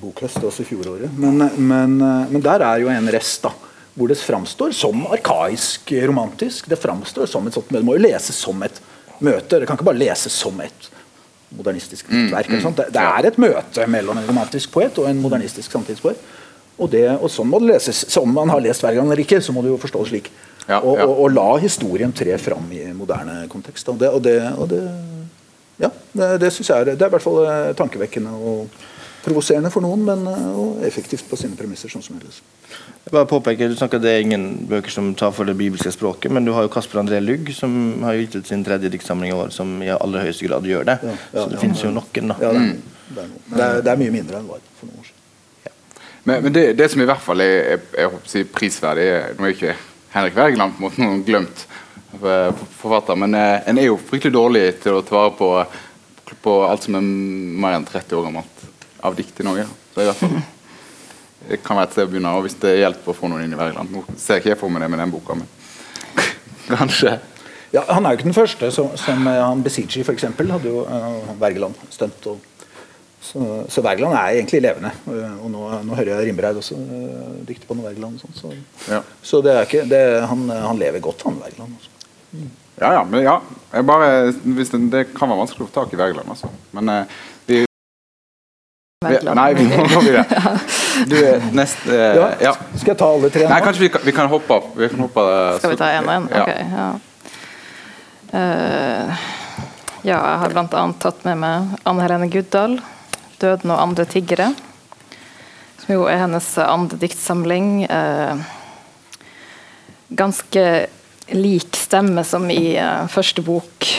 [0.02, 1.14] bokhøst, også i fjoråret.
[1.14, 3.46] Men, men, men, der er jo en rest.
[3.46, 3.54] da
[3.94, 6.70] hvor det framstår som arkaisk romantisk.
[6.70, 7.82] Det framstår som et sånt, møte.
[7.82, 8.80] det må jo leses som et
[9.20, 9.60] møte.
[9.60, 10.90] Det kan ikke bare leses som et
[11.54, 12.50] modernistisk mm, verk.
[12.50, 16.22] Mm, det, det, er et møte mellom en romantisk poet og en modernistisk samtidspoet.
[16.74, 18.06] Og, det, og sånn må det leses.
[18.10, 20.32] Som man har lest hver gang eller ikke, så må det jo forstås slik.
[20.66, 21.06] Ja, og, ja.
[21.06, 23.92] og, og, la historien tre fram i moderne kontekst.
[23.94, 24.40] Og det, og det,
[24.72, 24.82] det
[25.84, 28.82] ja, det, det synes jeg er, det er i hvert fall eh, tankevekkende og
[29.24, 31.92] provoserende for noen, men og effektivt på sine premisser.
[31.92, 32.44] sånn som helst.
[33.06, 35.92] Jeg bare påpeker, du snakker at Det er ingen bøker som tar for det bibelske
[35.92, 39.32] språket, men du har jo Kasper André Lugg, som har gitt ut sin tredje diktsamling
[39.32, 41.00] i år, som i aller høyeste grad gjør det.
[41.04, 42.38] Ja, ja, så det ja, finnes jo noen, da.
[42.40, 42.82] Ja, det, er, mm.
[43.10, 45.20] det, er det, er, det, er, mye mindre enn det var for noen år siden.
[46.24, 49.74] Men, men det, som i hvert fall er, er, er prisverdig Nå er ikke
[50.14, 51.66] Henrik Wergeland på en måte noen glemt
[52.80, 55.50] forfatter, men eh, en er jo fryktelig dårlig til å ta vare på,
[56.46, 58.53] på alt som er mer enn 30 år gammelt
[59.04, 59.66] av dikt i Norge.
[59.94, 60.38] Så i hvert fall
[61.44, 62.32] det kan være et sted å begynne.
[62.38, 64.72] Og hvis det hjelper å få noen inn i Wergeland Nå ser ikke jeg for
[64.72, 65.50] meg det med den boka, men
[66.80, 67.18] kanskje.
[67.74, 68.72] Ja, Han er jo ikke den første.
[68.72, 70.30] Som, som eh, han Besigi, f.eks.
[70.38, 72.30] hadde jo uh, Wergeland-stunt.
[72.32, 72.68] Og,
[73.24, 74.94] så, så Wergeland er egentlig levende.
[75.08, 78.22] Uh, og nå, nå, hører jeg Rimbereid også uh, dikte på noe Wergeland.
[78.22, 78.54] Sånt, så,
[78.88, 79.02] Ja.
[79.26, 81.90] så det er ikke, det, han, han lever godt, han Wergeland.
[82.34, 82.52] Mm.
[82.80, 83.36] Ja, ja, men ja.
[83.74, 86.50] Jeg bare, det, det kan være vanskelig å få tak i Wergeland, altså.
[86.74, 87.20] Men eh,
[89.04, 90.26] Nei, vi må gå videre.
[91.10, 92.28] Du er nest eh, Ja.
[92.50, 92.54] ja.
[92.76, 93.52] Skal jeg ta alle tre Nå?
[93.54, 94.70] Nei, kanskje vi kan, vi kan hoppe opp.
[94.78, 96.30] Vi kan hoppe, eh, Skal vi ta én og én?
[96.32, 96.44] Ja.
[96.44, 96.54] Ok.
[96.78, 96.92] Ja.
[98.34, 99.26] Uh,
[100.04, 100.84] ja, jeg har bl.a.
[101.00, 102.80] tatt med meg Anne Helene Guddal,
[103.38, 104.50] 'Døden og andre tiggere'.
[105.84, 107.86] Som jo er hennes andre diktsamling.
[107.86, 108.42] Uh,
[110.18, 110.66] ganske
[111.34, 113.90] lik stemme som i uh, første bok,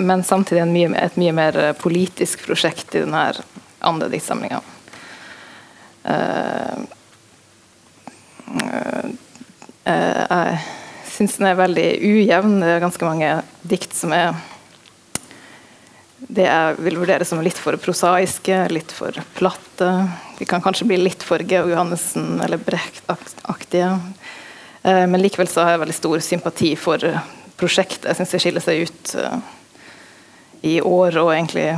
[0.00, 3.28] men samtidig en mye, et mye mer politisk prosjekt i denne
[3.84, 4.60] andre diktsamlinga.
[6.04, 6.84] Eh,
[9.84, 10.58] Eh, jeg
[11.12, 12.58] syns den er veldig ujevn.
[12.62, 13.30] Det er ganske mange
[13.68, 14.34] dikt som er
[16.24, 19.90] det jeg vil vurdere som litt for prosaiske, litt for platte.
[20.38, 23.90] De kan kanskje bli litt for Georg Johannessen eller Brecht-aktige.
[24.82, 27.20] Eh, Men likevel så har jeg veldig stor sympati for eh,
[27.60, 28.08] prosjektet.
[28.08, 29.36] Jeg syns det skiller seg ut eh,
[30.64, 31.68] i år og egentlig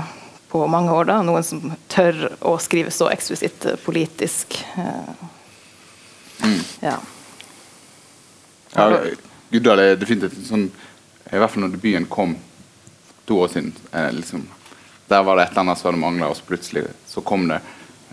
[0.48, 1.08] på mange år.
[1.10, 4.58] da, Noen som tør å skrive så eksplisitt eh, politisk.
[6.42, 6.60] Mm.
[6.84, 6.98] Ja.
[8.76, 8.90] Ja,
[9.50, 10.64] Guddal er definitivt en sånn
[11.30, 12.34] I hvert fall når debuten kom
[13.26, 13.72] to år siden.
[13.92, 14.44] Eh, liksom,
[15.10, 17.58] der var det et eller annet som hadde mangla, og så plutselig så kom det.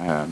[0.02, 0.26] Eh,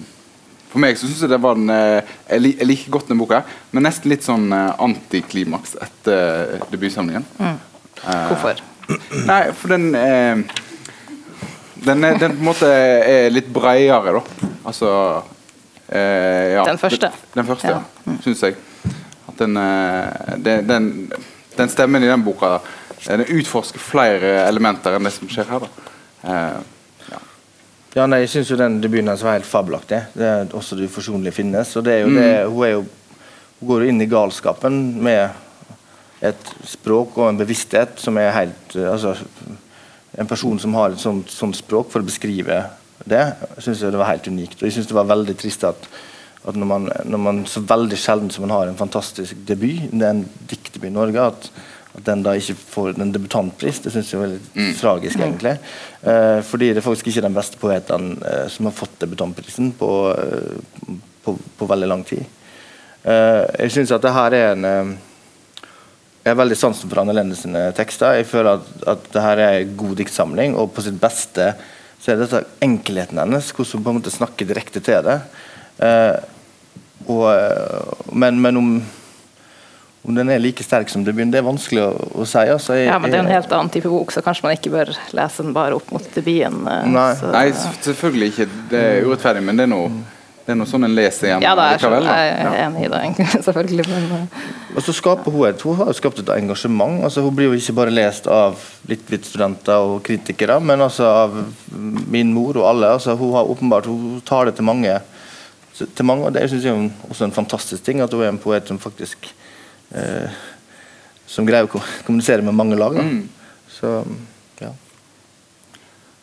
[0.72, 3.44] for meg så syns jeg det var den eh, jeg, liker godt den boka,
[3.76, 7.28] men nesten litt sånn eh, antiklimaks etter eh, debutsamlingen.
[7.38, 7.60] Mm.
[8.02, 8.64] Hvorfor?
[9.28, 10.42] Nei, for den eh,
[11.86, 14.50] den, er, den på en måte er litt bredere, da.
[14.70, 14.90] Altså
[15.88, 17.10] eh, ja, Den første?
[17.10, 17.82] Den, den første, Ja.
[18.06, 18.18] ja.
[18.24, 18.56] Syns jeg.
[19.28, 21.12] At den, eh, den,
[21.58, 25.66] den, stemmen i den boka eh, Den utforsker flere elementer enn det som skjer her.
[25.66, 25.92] da.
[26.24, 27.22] Eh, ja.
[27.96, 30.04] Ja, nei, jeg syns jo den debuten var helt fabelaktig.
[30.14, 31.74] Det er også det uforsonlige finnes.
[31.76, 32.86] Og det er jo det, hun, er jo,
[33.60, 35.32] hun går jo inn i galskapen med
[36.22, 39.16] et språk og en bevissthet som er helt eh, altså,
[40.20, 42.64] En person som har et sånt, sånt språk for å beskrive
[43.08, 43.26] det,
[43.58, 44.60] syns jeg det var helt unikt.
[44.60, 45.88] Og jeg syns det var veldig trist at,
[46.46, 50.08] at når, man, når man så veldig sjelden som man har en fantastisk debut, det
[50.08, 51.48] er en diktdebut i Norge, at,
[51.96, 55.56] at den da ikke får en debutantpris, det syns jeg er veldig tragisk, egentlig.
[56.04, 59.92] Eh, fordi det er faktisk ikke den beste poeten eh, som har fått debutantprisen på,
[60.12, 62.28] eh, på, på veldig lang tid.
[63.02, 64.94] Eh, jeg syns at det her er en eh,
[66.22, 68.20] Jeg har veldig sansen for Anne Lende sine tekster.
[68.20, 71.48] Jeg føler at, at det her er en god diktsamling, og på sitt beste
[72.02, 75.16] så er dette enkelheten hennes, hvordan hun på en måte snakker direkte til det.
[75.82, 76.16] Eh,
[77.10, 78.70] og, eh, men, men om,
[80.06, 82.42] om den er like sterk som debuten, det er vanskelig å, å si.
[82.42, 84.74] Altså, jeg, Ja, men det er en helt annen type bok, så kanskje man ikke
[84.74, 86.62] bør lese den bare opp mot debuten.
[86.70, 87.08] eh, Nei.
[87.18, 87.46] så- Nei,
[87.86, 88.50] selvfølgelig ikke.
[88.74, 89.90] Det er urettferdig, men det er noe,
[90.52, 92.04] det er noe sånn en leser igjen Ja, da jeg, likevel.
[92.10, 92.16] da.
[92.20, 93.86] jeg er enig i det, egentlig, selvfølgelig.
[93.88, 97.00] Men, eh, Og så skaper hun et, hun har jo skapt et engasjement.
[97.08, 98.60] altså Hun blir jo ikke bare lest av
[98.92, 101.38] Littvitt-studenter og kritikere, men altså av
[102.12, 102.92] min mor og alle.
[103.00, 105.00] altså Hun har åpenbart, hun tar det til mange.
[105.82, 108.38] Til mange og Det synes jeg er også en fantastisk ting, at hun er en
[108.44, 109.32] poet som faktisk
[109.96, 110.30] eh,
[111.26, 112.94] Som greier å kommunisere med mange lag.
[113.00, 113.02] da.
[113.08, 113.30] Mm.
[113.72, 113.94] Så
[114.62, 114.74] ja.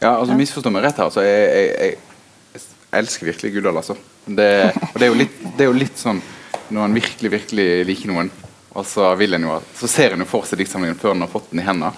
[0.03, 1.09] Ja, altså Misforstå meg rett her.
[1.09, 2.63] Altså, jeg, jeg, jeg,
[2.93, 3.81] jeg elsker virkelig Guddal.
[3.81, 3.97] Altså.
[4.29, 4.51] Det,
[4.93, 6.21] og det er, litt, det er jo litt sånn
[6.69, 8.31] når en virkelig virkelig liker noen,
[8.77, 11.63] og så jo så ser en jo for seg diktsamlingen før en har fått den
[11.63, 11.95] i hendene.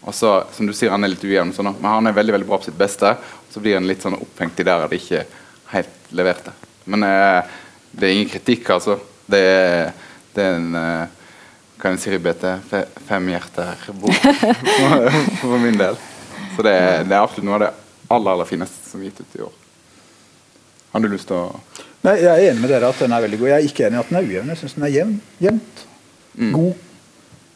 [0.00, 2.48] Og så, som du sier, Han er litt ujevn, sånn, men han er veldig veldig
[2.48, 3.10] bra på sitt beste.
[3.16, 5.24] Og så blir en litt sånn opphengt i der det ikke
[5.74, 6.54] helt leverte.
[6.84, 7.56] Men eh,
[7.92, 8.96] det er ingen kritikk, altså.
[9.30, 9.90] Det er,
[10.34, 11.16] det er en eh,
[11.80, 14.26] Kan jeg si ribbete fe, femhjerter-bok
[15.40, 15.96] for, min del.
[16.56, 16.74] Så det,
[17.08, 17.70] det er absolutt noe av det
[18.10, 19.59] aller, aller fineste som er gitt ut i år.
[20.92, 21.46] Har du lyst til å
[22.00, 23.48] Nei, Jeg er enig med dere at den er veldig god.
[23.50, 24.52] Jeg er ikke enig i at den er ujevn.
[24.54, 25.16] Jeg syns den er jevn.
[25.44, 25.82] Jevnt.
[26.40, 26.52] Mm.
[26.54, 26.86] God.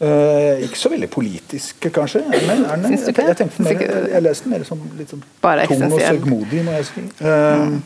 [0.04, 2.20] Eh, ikke så veldig politisk, kanskje.
[2.28, 3.24] Men er den, Syns du ikke?
[3.30, 6.74] jeg, jeg, mer, jeg leste den mer som litt sånn Bare tung og søgmodig, må
[6.76, 7.04] jeg si.
[7.24, 7.78] Eh,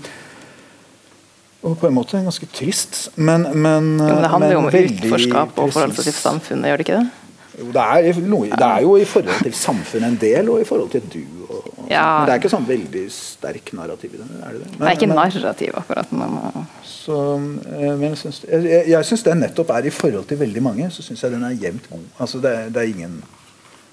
[1.68, 5.72] og på en måte ganske trist, men, men men det handler jo om utforskap og
[5.74, 7.17] forhold til samfunnet, gjør det ikke det?
[7.58, 10.64] Jo, det er, noe, det er jo i forhold til samfunnet en del, og i
[10.68, 11.22] forhold til du.
[11.48, 12.04] Og, og Ja.
[12.20, 14.26] Men det er ikke sånn veldig sterk narrativ i det.
[14.44, 14.72] Er det det?
[14.78, 16.12] Det er ikke Men- narrativ, akkurat.
[16.12, 16.38] Men,
[16.84, 20.38] Så, eh, men jeg syns, jeg, jeg, jeg syns den nettopp er i forhold til
[20.38, 22.04] veldig mange, så syns jeg den er jevnt god.
[22.20, 23.22] Altså det, er- det er ingen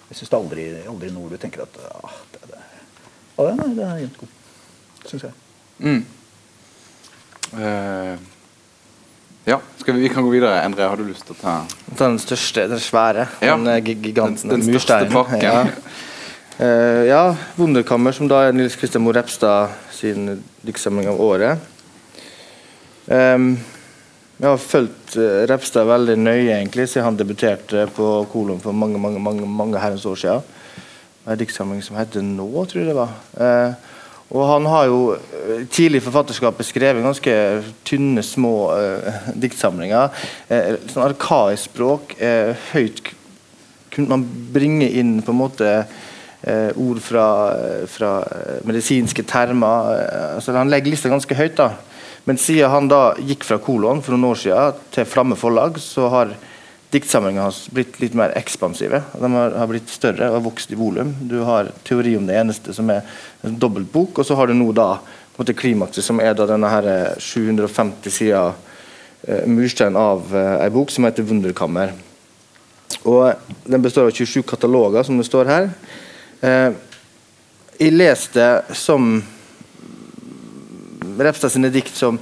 [0.09, 2.59] Jeg syns det er aldri, aldri noe du tenker at ah, det, det.
[3.39, 4.27] Ah, nei, er, den er jevnt god,
[5.09, 5.31] syns jeg.
[5.79, 6.05] mm.
[7.57, 8.17] Eh,
[9.45, 10.57] Ja, vi, vi kan gå videre.
[10.65, 11.55] Endre, har du lyst til å ta
[11.99, 13.27] den største, den svære.
[13.45, 13.53] Ja.
[13.57, 14.49] Den eh, giganten.
[14.49, 15.41] Den- den største pakken.
[15.41, 15.65] Ja.
[16.55, 21.59] Uh, ja, 'Wunderkammer', som da er Nils Kristian Moe Repstad sin diktsamling av året.
[23.11, 23.57] Um,
[24.39, 28.97] jeg har fulgt eh, Repstad veldig nøye egentlig, siden han debuterte på Kolon for mange
[28.99, 30.41] mange, mange, mange herrens år siden.
[31.27, 33.13] En diktsamling som heter 'Nå', tror jeg det var.
[33.37, 33.73] Eh,
[34.33, 37.35] og han har jo eh, tidlig i forfatterskapet skrevet ganske
[37.85, 40.09] tynne, små eh, diktsamlinger.
[40.49, 42.15] Eh, sånn arkaisk språk.
[42.17, 43.13] Eh, høyt
[43.93, 48.15] kunne man bringe inn på en måte eh, ord fra, eh, fra
[48.67, 49.93] medisinske termer.
[50.35, 51.55] Altså Han legger lista ganske høyt.
[51.61, 51.71] da.
[52.25, 56.09] Men siden han da gikk fra kolon for noen år siden til Flamme forlag, så
[56.09, 56.33] har
[56.95, 59.01] diktsamlingene hans blitt litt mer ekspansive.
[59.19, 61.11] De har, har blitt større og har vokst i volum.
[61.27, 63.03] Du har 'Teori om det eneste', som er
[63.43, 64.95] en dobbeltbok, og så har du nå da
[65.35, 68.53] på en måte klimakset, som er da denne her eh, 750 sider
[69.27, 71.91] eh, murstein av eh, ei bok som heter 'Wunderkammer'.
[73.03, 73.33] Og
[73.65, 75.69] Den består av 27 kataloger, som det står her.
[76.41, 76.71] Eh,
[77.79, 79.23] jeg leste som
[81.15, 82.17] Repstad sine dikt som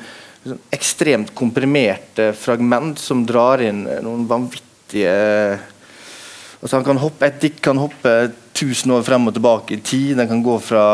[0.76, 5.14] ekstremt komprimerte fragment som drar inn noen vanvittige
[6.64, 8.14] altså han kan hoppe, Et dikt kan hoppe
[8.54, 10.18] 1000 år frem og tilbake i tid.
[10.18, 10.86] Den kan gå fra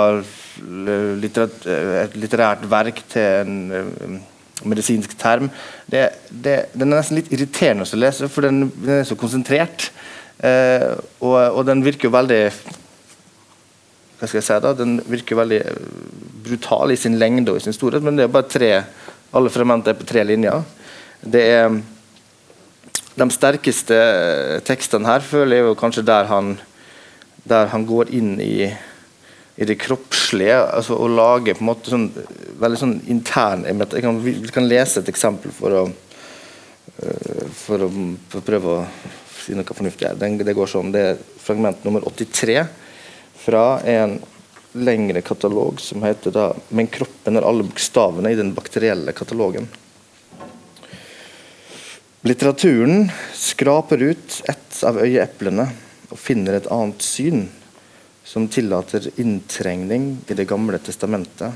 [0.60, 1.66] litterært,
[2.06, 4.20] et litterært verk til en eh,
[4.66, 5.50] medisinsk term.
[5.86, 9.92] Det, det, den er nesten litt irriterende å lese, for den, den er så konsentrert.
[10.40, 12.44] Eh, og, og den virker jo veldig
[14.20, 15.84] hva skal jeg si da, Den virker veldig eh,
[16.44, 18.72] brutal i sin lengde og i sin storhet, men det er bare tre
[19.32, 20.64] alle fragmenter er på tre linjer.
[21.22, 21.80] Det er
[23.20, 26.54] De sterkeste eh, tekstene her føler jeg jo kanskje der han,
[27.44, 28.70] der han går inn i,
[29.60, 32.06] i det kroppslige altså og lager på en måte sånn
[32.62, 37.92] veldig sånn intern jeg kan, Vi kan lese et eksempel for å eh, for å,
[38.30, 38.88] for å prøve å
[39.42, 40.14] si noe fornuftig.
[40.22, 42.62] Den, det går sånn, det er fragment nummer 83
[43.44, 44.20] fra en
[44.72, 49.68] lengre katalog som heter da 'Men kroppen er alle bokstavene i den bakterielle katalogen'.
[52.22, 55.70] Litteraturen skraper ut ett av øyeeplene
[56.12, 57.50] og finner et annet syn,
[58.24, 61.54] som tillater inntrengning i Det gamle testamentet.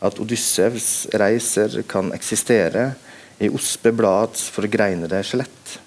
[0.00, 2.94] At Odyssevs reiser kan eksistere
[3.38, 5.78] i ospebladets forgreinede skjelett.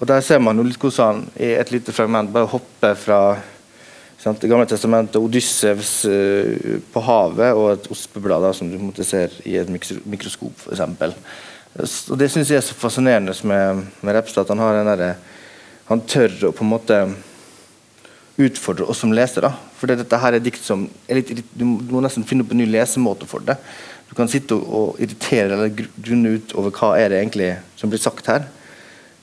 [0.00, 3.20] Og Der ser man jo litt hvordan i et lite fragment bare hopper fra
[4.22, 9.56] Det gamle testamentet, Odyssevs uh, på havet og et ospeblad som du måtte ser i
[9.58, 11.16] et mikroskop, f.eks.
[12.12, 14.44] Og Det syns jeg er så fascinerende med, med Repstad.
[14.44, 15.14] at Han har den der,
[15.88, 16.98] Han tør å på en måte
[18.38, 19.50] utfordre oss som lesere.
[19.76, 22.68] For dette her er dikt som er litt, du, må, nesten finne opp en ny
[22.70, 23.58] lesemåte for det.
[24.08, 27.90] Du kan sitte og, og irritere eller grunne ut over hva er det egentlig som
[27.90, 28.46] blir sagt her.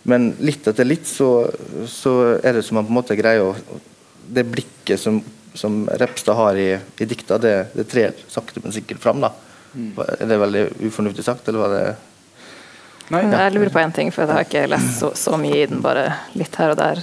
[0.04, 1.48] Men litt etter litt så,
[1.88, 3.80] så er det som man på en måte greier å
[4.30, 5.22] Det blikket som,
[5.58, 6.70] som Repstad har i,
[7.02, 9.22] i dikta, det, det trer sakte, men sikkert fram.
[9.26, 9.32] da.
[10.20, 11.84] Er det veldig ufornuftig sagt, eller var det
[13.10, 15.68] Nei, Jeg lurer på en ting, for jeg har ikke lest så, så mye i
[15.70, 17.02] den, bare litt her og der.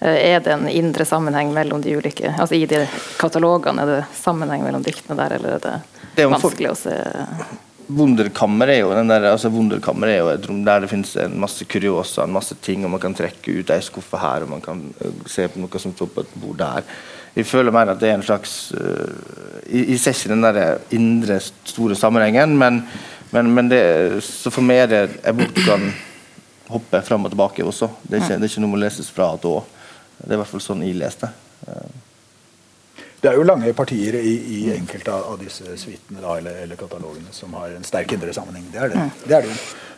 [0.00, 2.82] Eh, Er det en indre sammenheng mellom de ulike Altså I de
[3.16, 5.76] katalogene, er det sammenheng mellom diktene der, eller er det,
[6.16, 7.62] Det er vanskelig vanskelig å se?
[7.86, 8.82] Wunderkammer er
[9.30, 12.90] altså er jo et rom der det finnes en masse kuriosa, en masse ting, og
[12.90, 15.94] man kan trekke ut ei skuffe her, og man kan øh, se på noe som
[15.94, 16.82] står på et bord der.
[17.36, 19.12] Jeg føler mer at det er en slags uh,
[19.68, 22.82] Jeg, jeg ser ikke den der indre, store sammenhengen, men,
[23.30, 25.90] men, men det, så for meg er det en bok du kan
[26.70, 27.90] hoppe fram og tilbake også.
[28.02, 29.64] Det er ikke, det er ikke noe må leses fra til å.
[30.16, 31.28] Det er i hvert fall sånn jeg leste.
[33.20, 37.54] Det er jo lange partier i, i enkelte av, disse suitene eller, eller katalogene som
[37.58, 38.66] har en sterk indre sammenheng.
[38.72, 39.56] Det er det, det, er det.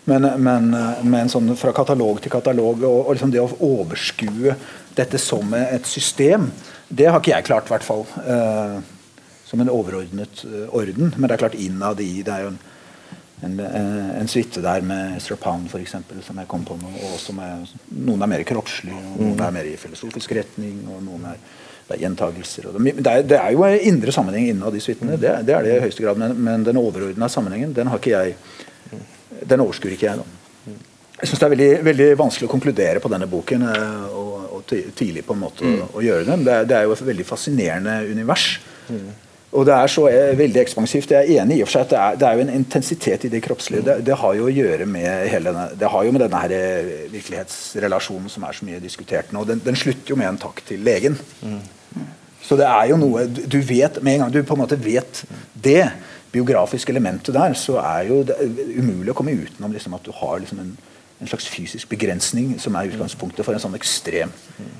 [0.08, 0.68] Men, men,
[1.04, 4.54] men sånn fra katalog til katalog, og, og liksom det å overskue
[4.96, 6.48] dette som et system,
[6.88, 8.06] det har ikke jeg klart, i hvert fall.
[8.22, 8.78] Eh,
[9.48, 11.14] som en overordnet eh, orden.
[11.16, 12.58] Men det er klart innad i Det er jo en,
[13.46, 16.90] en, eh, en suite der med Ezra Pound for eksempel, som jeg kom på nå,
[17.08, 17.64] og som er,
[17.96, 21.40] noen er mer kroppslig, og noen er mer i filosofisk retning, og noen er
[21.88, 22.68] det er gjentagelser.
[22.68, 25.84] Det, er, det er jo indre sammenheng innad i suitene, det, det er det i
[25.86, 26.20] høyeste grad.
[26.20, 28.36] Men, men den overordna sammenhengen, den har ikke jeg
[29.48, 30.74] Den overskuer ikke jeg, da.
[31.18, 34.74] Jeg syns det er veldig, veldig vanskelig å konkludere på denne boken, eh, og, og
[34.98, 36.36] tidlig på en måte å, å gjøre det.
[36.46, 38.52] Det, det er jo et veldig fascinerende univers.
[39.56, 41.14] Og det er så eh, veldig ekspansivt.
[41.14, 43.24] Jeg er enig i og for seg at det er, det er jo en intensitet
[43.24, 43.86] i det kroppslige.
[43.86, 46.54] Det, det har jo å gjøre med hele denne, det har jo med denne her
[46.58, 49.46] eh, virkelighetsrelasjonen som er så mye diskutert nå.
[49.48, 51.16] Den, den slutter jo med en takk til legen.
[52.48, 55.24] Så det er jo noe du vet Med en gang du på en måte vet
[55.52, 55.90] det,
[56.32, 58.36] biografiske elementet der, så er jo det
[58.76, 60.74] umulig å komme utenom liksom, at du har liksom, en,
[61.18, 64.34] en, slags fysisk begrensning som er utgangspunktet for en sånn ekstrem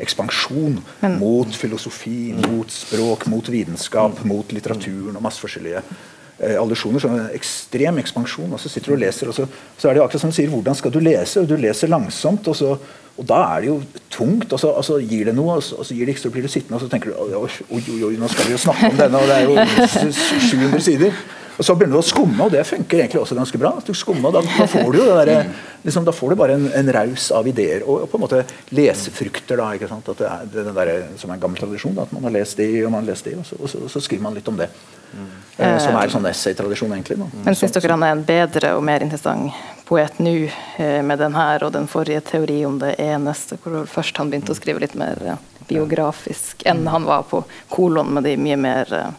[0.05, 7.03] ekspansjon Men, mot filosofi, mot språk, mot vitenskap, mot litteraturen og masse forskjellige eh, allusjoner.
[7.03, 8.53] Sånn ekstrem ekspansjon.
[8.53, 9.49] Og så sitter du og leser, og så,
[9.81, 11.41] så er det akkurat som du sier, hvordan skal du lese?
[11.43, 12.53] Og du leser langsomt.
[12.53, 12.77] og så
[13.19, 13.81] og Da er det jo
[14.15, 16.31] tungt, og så, og så gir det noe, og så, og gir det ikke, så
[16.35, 18.93] blir du sittende og så tenker du oi, oi, oi, nå skal vi jo snakke
[18.93, 20.13] om denne, og det er jo
[20.53, 21.19] 700 sider.
[21.59, 23.73] Og Så begynner du å skumme, og det funker egentlig også ganske bra.
[23.83, 25.49] Du skummer, da, da, får du jo der,
[25.83, 28.45] liksom, da får du bare en, en raus av ideer og, og, på en måte
[28.79, 29.59] lesefrukter.
[29.59, 30.13] da, ikke sant?
[30.15, 31.97] At det er det der, Som er en gammel tradisjon.
[31.99, 33.83] Da, at man har lest det og man har lest det, og så, og så,
[33.91, 34.71] så skriver man litt om det.
[35.11, 35.27] Mm.
[35.59, 37.19] Eh, som er en sånn essaytradisjon, egentlig.
[37.19, 37.27] Da.
[37.49, 39.51] Men syns dere han er en bedre og mer interessant
[39.89, 40.35] poet nå
[40.77, 44.53] eh, med den her og den forrige teori om det eneste, hvor først han begynte
[44.53, 47.41] å skrive litt mer eh, biografisk enn han var på
[47.73, 49.15] kolon med de mye mer eh,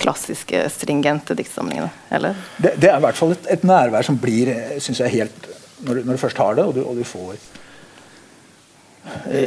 [0.00, 1.90] klassiske, stringente diktsamlingene?
[2.16, 2.38] eller?
[2.56, 5.52] Det, det, er i hvert fall et, et nærvær som blir synes jeg, helt
[5.84, 7.36] Når du, når du først har det, og du, og du får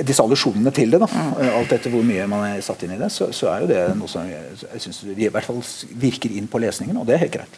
[0.06, 1.32] disse allusjonene til det, da, mm.
[1.58, 3.80] alt etter hvor mye man er satt inn i det, så, så er jo det
[3.98, 5.64] noe som jeg, jeg synes i hvert fall
[5.98, 7.58] virker inn på lesningen, og det er helt greit.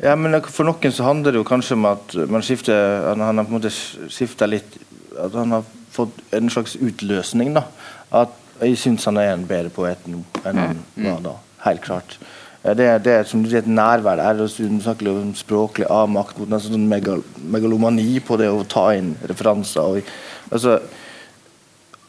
[0.00, 3.44] Ja, men For noen så handler det jo kanskje om at man skifter, han har
[3.44, 4.78] på en måte skifta litt
[5.20, 7.52] At han har fått en slags utløsning.
[7.54, 7.66] da,
[8.10, 11.04] At Jeg syns han er en bedre poet nå enn han mm.
[11.04, 11.34] var da.
[11.66, 12.16] Helt klart.
[12.62, 14.38] Det, det, er, som du sier, et nærvær der.
[14.38, 19.16] Du snakker om språklig avmakt mot en sånn megal megalomani på det å ta inn
[19.26, 19.82] referanser.
[19.82, 20.12] Og,
[20.54, 20.76] altså,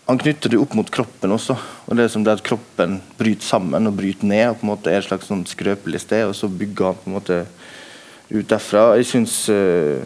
[0.06, 1.56] han knytter det opp mot kroppen også.
[1.88, 4.50] og det er som det at Kroppen bryter sammen og bryter ned.
[4.50, 7.10] og på en måte er et slags sånn skrøpelig sted, og så bygger han på
[7.10, 7.38] en måte
[8.34, 8.93] ut derfra.
[8.98, 10.02] Jeg synes uh,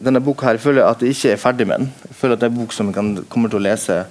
[0.00, 1.92] denne boka her, jeg føler at jeg ikke er ferdig med den.
[2.08, 4.02] Jeg føler at det er en bok som jeg kan, kommer til å lese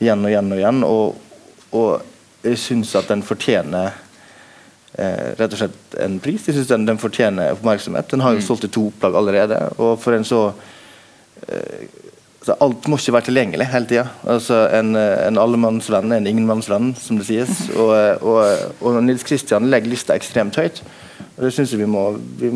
[0.00, 0.52] igjen og igjen.
[0.52, 1.20] og igjen, og,
[1.76, 3.92] og jeg syns at den fortjener
[4.98, 6.46] eh, rett og slett en pris.
[6.46, 8.10] Jeg synes den, den, fortjener oppmerksomhet.
[8.10, 8.46] Den har jo mm.
[8.46, 9.60] solgt i to opplag allerede.
[9.78, 10.46] og for en så
[11.46, 11.84] eh,
[12.40, 14.06] altså Alt må ikke være tilgjengelig hele tida.
[14.24, 17.68] Altså en, en allemannsvenn er en ingenmannsvenn, som det sies.
[17.76, 17.92] Og,
[18.24, 20.80] og, og Nils Kristian legger lista ekstremt høyt.
[21.40, 22.04] Og Det syns jeg vi må,
[22.36, 22.50] vi,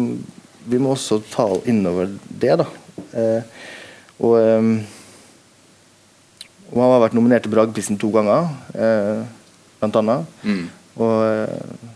[0.68, 2.58] vi, må også ta innover det.
[2.60, 2.66] da.
[3.16, 3.62] Eh,
[4.20, 4.68] og, eh,
[6.68, 8.50] og han har vært nominert til Brageprisen to ganger.
[8.76, 9.24] Eh,
[9.80, 10.36] blant annet.
[10.44, 10.66] Mm.
[11.00, 11.88] Og eh,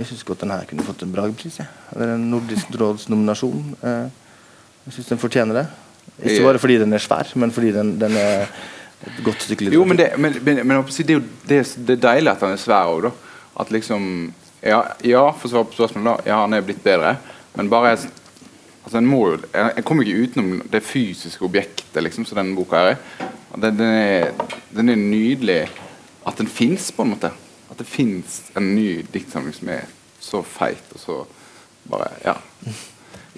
[0.00, 1.60] jeg syns godt den her kunne fått en Bragepris.
[1.94, 3.62] Eller en Nordisk råds nominasjon.
[3.86, 4.10] Eh,
[4.88, 5.66] jeg syns den fortjener det.
[6.20, 8.48] Ikke bare fordi den er svær, men fordi den, den er
[9.06, 9.78] et godt stykke litteratur.
[9.78, 12.58] Jo, men, det, men, men, men det, er jo det, det er deilig at den
[12.58, 13.12] er svær òg, da.
[13.60, 16.30] At liksom Ja, ja for å svare på spørsmålet, da.
[16.30, 17.16] Ja, han er blitt bedre.
[17.56, 22.56] Men bare altså, en må Jeg kommer ikke utenom det fysiske objektet liksom, som denne
[22.56, 22.98] boka er.
[23.56, 24.32] Den, den, er,
[24.76, 25.62] den er nydelig
[26.26, 27.32] at den fins, på en måte.
[27.70, 29.88] At det fins en ny diktsamling som er
[30.20, 31.20] så feit og så
[31.90, 32.36] bare Ja.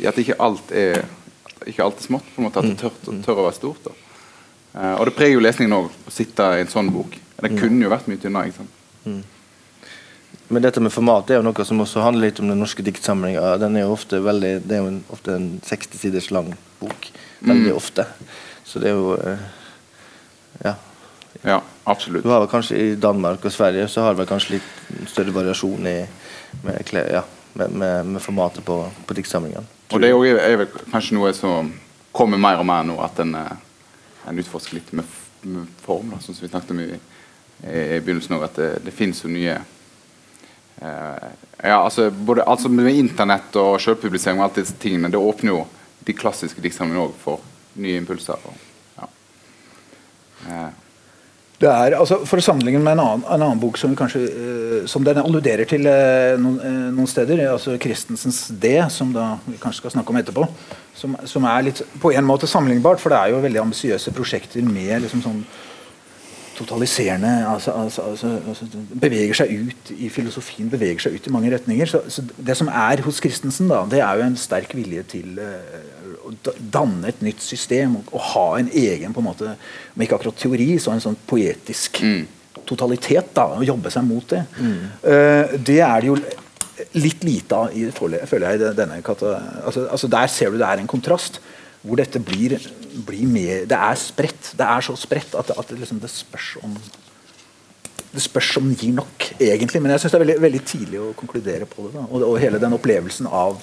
[0.08, 1.04] At ikke alt er
[1.66, 2.26] ikke alt er smått.
[2.34, 3.92] på en måte At det tør, tør å være stort.
[4.72, 7.14] Uh, og det preger jo lesningen òg, å sitte i en sånn bok.
[7.36, 7.58] Det mm.
[7.60, 8.50] kunne jo vært mye tynnere.
[8.50, 8.78] ikke sant?
[10.52, 13.54] Men dette med format er jo noe som også handler litt om den norske diktsamlinga.
[13.62, 17.08] Den er jo ofte veldig, Det er jo en, ofte en 60 siders lang bok.
[17.40, 17.76] Veldig mm.
[17.76, 18.04] ofte.
[18.64, 19.46] Så det er jo uh,
[20.64, 20.74] Ja.
[21.42, 22.22] Ja, absolutt.
[22.22, 25.88] Du har vel kanskje I Danmark og Sverige så har vel kanskje litt større variasjon
[25.88, 25.96] i,
[26.62, 29.64] med, ja, med, med, med, formatet på, på diktsamlingene.
[29.90, 31.72] Og Det er, er vel kanskje noe som
[32.12, 33.56] kommer mer og mer nå, at en, eh,
[34.28, 35.08] en utforsker litt med,
[35.42, 36.12] med form.
[36.12, 39.32] Da, sånn som vi snakket om i, i begynnelsen òg, at det, det finnes jo
[39.32, 39.70] nye eh,
[40.82, 45.64] ja, altså, både, altså Med internett og selvpublisering og alt disse tingene, det åpner jo
[46.02, 47.42] de klassiske diktsamlingene òg for
[47.78, 48.38] nye impulser.
[48.48, 48.56] Og,
[48.98, 49.10] ja.
[50.48, 50.70] eh,
[51.62, 55.04] er, altså, For å sammenligne med en annen, en annen bok som, kanskje, uh, som
[55.06, 59.84] den alluderer til uh, noen, uh, noen, steder, altså Christensens D, som da vi kanskje
[59.84, 60.48] skal snakke om etterpå,
[60.98, 64.66] som, som, er litt på en måte sammenlignbart, for det er jo veldig ambisiøse prosjekter
[64.66, 65.44] med liksom sånn
[66.62, 68.66] totaliserende altså, altså, altså, altså,
[69.02, 71.90] Beveger seg ut i filosofien, beveger seg ut i mange retninger.
[71.90, 75.40] Så, så Det som er hos Christensen, da, det er jo en sterk vilje til
[76.22, 76.32] å
[76.72, 79.56] danne et nytt system og, og, ha en egen på en måte,
[79.94, 82.22] om ikke akkurat teori, så en sånn poetisk mm.
[82.68, 83.32] totalitet.
[83.36, 84.44] da, Å jobbe seg mot det.
[84.58, 84.78] Mm.
[85.04, 86.18] Uh, det er det jo
[86.98, 89.36] litt lite av, føler jeg, i denne altså,
[89.86, 91.40] altså, Der ser du det er en kontrast.
[91.82, 92.54] Hvor dette blir,
[93.06, 94.52] blir mer Det er spredt.
[94.58, 96.76] Det er så spredt at, at det, liksom, det spørs om
[98.12, 99.80] det spørs om den gir nok, egentlig.
[99.80, 102.02] Men jeg syns det er veldig, veldig, tidlig å konkludere på det.
[102.10, 103.62] Og, og, hele den opplevelsen av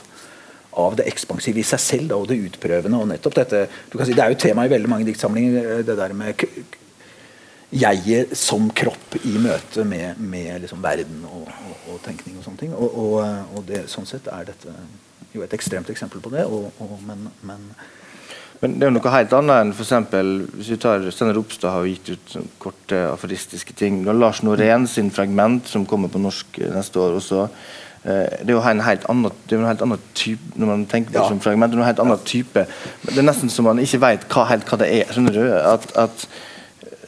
[0.79, 2.97] av det ekspansive i seg selv da, og det utprøvende.
[3.01, 3.63] og nettopp dette,
[4.05, 6.45] si, Det er jo tema i veldig mange diktsamlinger, det der med
[7.71, 9.17] jeget som kropp.
[9.25, 12.73] i møte med, med liksom verden og, og, og, tenkning og sånne ting.
[12.73, 13.17] Og,
[13.55, 14.75] og det, sånn sett er dette
[15.33, 16.45] jo et ekstremt eksempel på det.
[17.05, 17.73] men, men
[18.59, 21.85] men det er jo noe helt annet enn eksempel, hvis vi tar Steinar Ropstad har
[21.87, 24.01] gitt ut korte aforistiske ting.
[24.03, 27.45] Du har Lars Norén sin fragment som kommer på norsk neste år også.
[28.03, 30.85] Eh, det er jo en helt annen, det er en helt annen type når man
[30.91, 31.25] tenker på ja.
[31.31, 31.71] som fragment.
[31.71, 32.65] Det er en helt annen type.
[33.07, 35.11] Det er nesten som man ikke vet hva, helt hva det er.
[35.15, 35.43] skjønner du?
[35.55, 36.27] At, at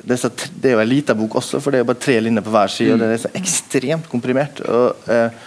[0.01, 2.03] det, er så, det er jo en liten bok også, for det er jo bare
[2.07, 2.95] tre linjer på hver side.
[2.95, 4.63] og Det er så ekstremt komprimert.
[4.71, 5.41] og eh,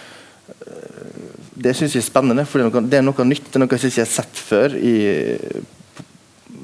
[1.65, 3.49] Det syns jeg er spennende, for det er, noe, det er noe nytt.
[3.49, 4.97] Det er noe jeg ikke har sett før i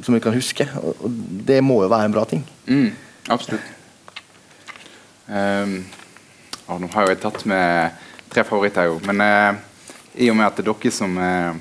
[0.04, 0.68] som vi kan huske.
[0.82, 1.06] Og,
[1.47, 2.43] det må jo være en bra ting.
[2.68, 2.91] Mm,
[3.30, 3.66] absolutt.
[5.28, 5.82] Um,
[6.82, 7.99] nå har jeg tatt med
[8.32, 8.99] tre favoritter, jo.
[9.08, 9.60] Men uh,
[10.16, 11.54] i og med at det er dere som, uh,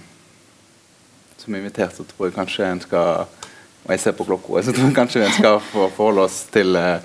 [1.38, 3.26] som er invitert, så tror jeg kanskje en skal
[3.80, 6.98] Og jeg ser på klokka, så tror jeg kanskje en skal forholde oss til, uh,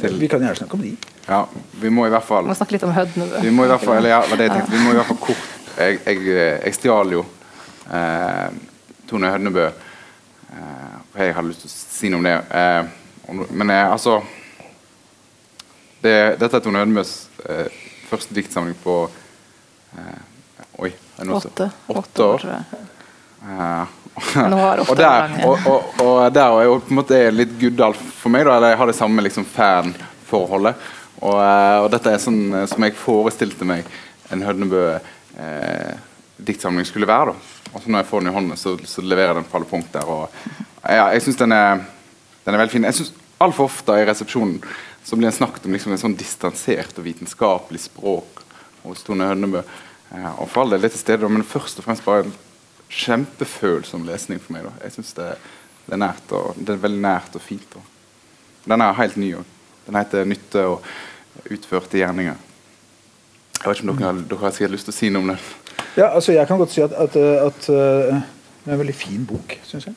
[0.00, 0.92] til Vi kan gjerne snakke om de.
[1.26, 1.40] Ja,
[1.82, 3.40] vi må i hvert fall Vi må snakke litt om Hødnebø.
[3.42, 5.22] Vi må i hvert fall, eller ja, det jeg tenkte, vi må i hvert fall
[5.24, 7.24] kort Jeg, jeg, jeg stjal jo
[9.10, 9.66] Tone Hødnebø
[10.50, 12.36] Uh, jeg hadde lyst til å si noe om det.
[12.50, 14.20] Uh, men uh, altså
[16.02, 17.14] det, Dette er Tone Ødmøs
[18.06, 18.94] første diktsamling på
[20.82, 20.90] Oi.
[21.32, 21.66] Åtte.
[21.88, 22.44] Åtte år.
[24.16, 28.44] Og, der, og, og, og der er jo på en måte litt Guddal for meg.
[28.46, 30.86] Da, eller jeg har det samme liksom, fanforholdet.
[31.16, 33.88] Og, og, dette er sånn som jeg forestilte meg
[34.34, 34.82] en Hødnebø
[35.40, 36.05] eh,
[36.36, 37.32] diktsamling skulle være.
[37.32, 39.92] da og når jeg får den i hånden, så, så leverer den på alle punkt
[39.92, 40.08] der.
[40.08, 40.34] Og,
[40.82, 42.88] ja, jeg syns den, den, er veldig fin.
[42.88, 44.62] Jeg synes Altfor ofte i resepsjonen
[45.04, 48.38] så blir det snakket om liksom en sånn distansert og vitenskapelig språk
[48.80, 49.60] hos Tone Hønnebø.
[49.60, 52.32] Eh, og for all del litt til stede, men først og fremst bare en
[52.88, 54.64] kjempefølsom lesning for meg.
[54.64, 54.72] Da.
[54.86, 55.28] Jeg synes det,
[55.90, 57.76] det, det er veldig nært og fint.
[57.76, 57.84] Da.
[58.72, 59.52] Den er helt ny òg.
[59.84, 60.88] Den heter 'Nytte og
[61.52, 62.40] utførte gjerninger'.
[63.60, 65.44] Jeg vet ikke om dere, dere har sikkert lyst til å si noe om den?
[65.96, 68.18] Ja, altså Jeg kan godt si at, at, at uh,
[68.66, 69.94] det er en veldig fin bok, syns jeg.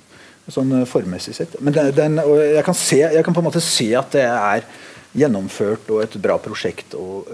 [0.49, 1.57] Sånn formmessig formessig sett.
[1.61, 4.23] Men den, den, og jeg kan, se, jeg kan på en måte se at det
[4.25, 4.65] er
[5.17, 6.95] gjennomført og et bra prosjekt.
[6.97, 7.29] og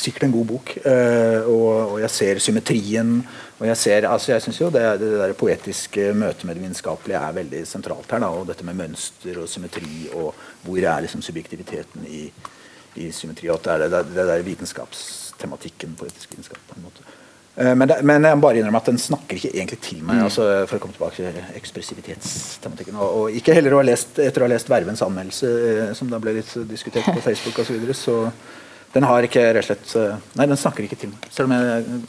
[0.00, 0.72] Sikkert en god bok.
[0.86, 3.16] Og, og, jeg ser symmetrien.
[3.58, 7.18] og Jeg ser, altså jeg synes jo det, det der poetiske møtet med det vitenskapelige
[7.18, 8.22] er veldig sentralt her.
[8.22, 10.30] Da, og Dette med mønster og symmetri, og
[10.62, 12.28] hvor er liksom subjektiviteten i,
[13.02, 13.50] i symmetri.
[13.50, 16.62] og at det er det, det der vitenskapstematikken, poetisk vitenskap.
[16.70, 17.19] på en måte.
[17.54, 20.20] Eh, men, det, men, jeg må bare innrømme at den snakker ikke egentlig til meg.
[20.20, 20.24] Mm.
[20.28, 22.98] Altså, for å komme tilbake til ekspressivitetstematikken.
[23.00, 26.10] Og, og, ikke heller å ha lest, etter å ha lest Vervens anmeldelse, eh, som
[26.12, 27.72] da ble litt diskutert på Facebook osv.
[27.72, 31.12] Så, videre, så den har ikke rett og slett eh, Nei, den snakker ikke til
[31.12, 31.26] meg.
[31.34, 32.00] Selv om jeg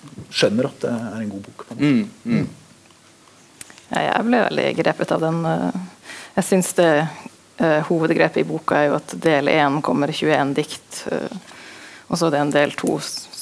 [0.41, 1.65] skjønner at det er en god bok.
[1.77, 2.45] Mm, mm.
[3.91, 5.41] Ja, jeg ble veldig grepet av den.
[6.37, 6.91] Jeg syns det
[7.89, 11.01] hovedgrepet i boka er jo at del én kommer 21 dikt.
[12.07, 12.95] Og så er det en del to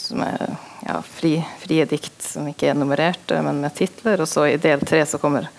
[0.09, 0.45] som er
[0.85, 4.23] ja, fri, frie dikt som ikke er nummererte, men med titler.
[4.23, 5.49] Og så i del tre så kommer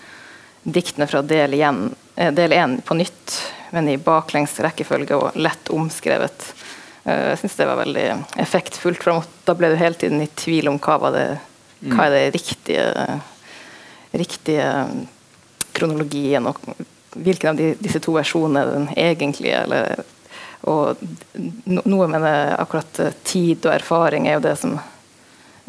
[0.63, 3.37] diktene fra del én eh, på nytt,
[3.71, 6.51] men i baklengs rekkefølge og lett omskrevet.
[7.03, 8.09] Eh, jeg syns det var veldig
[8.43, 11.29] effektfullt, for da ble du hele tiden i tvil om hva var det
[11.81, 12.83] hva er det riktige,
[14.13, 14.65] riktige
[15.73, 16.59] kronologien, og
[17.15, 20.03] hvilken av de, disse to versjonene er den egentlige, eller
[20.61, 20.97] og
[21.65, 24.75] noe med det, akkurat eh, tid og erfaring er jo det som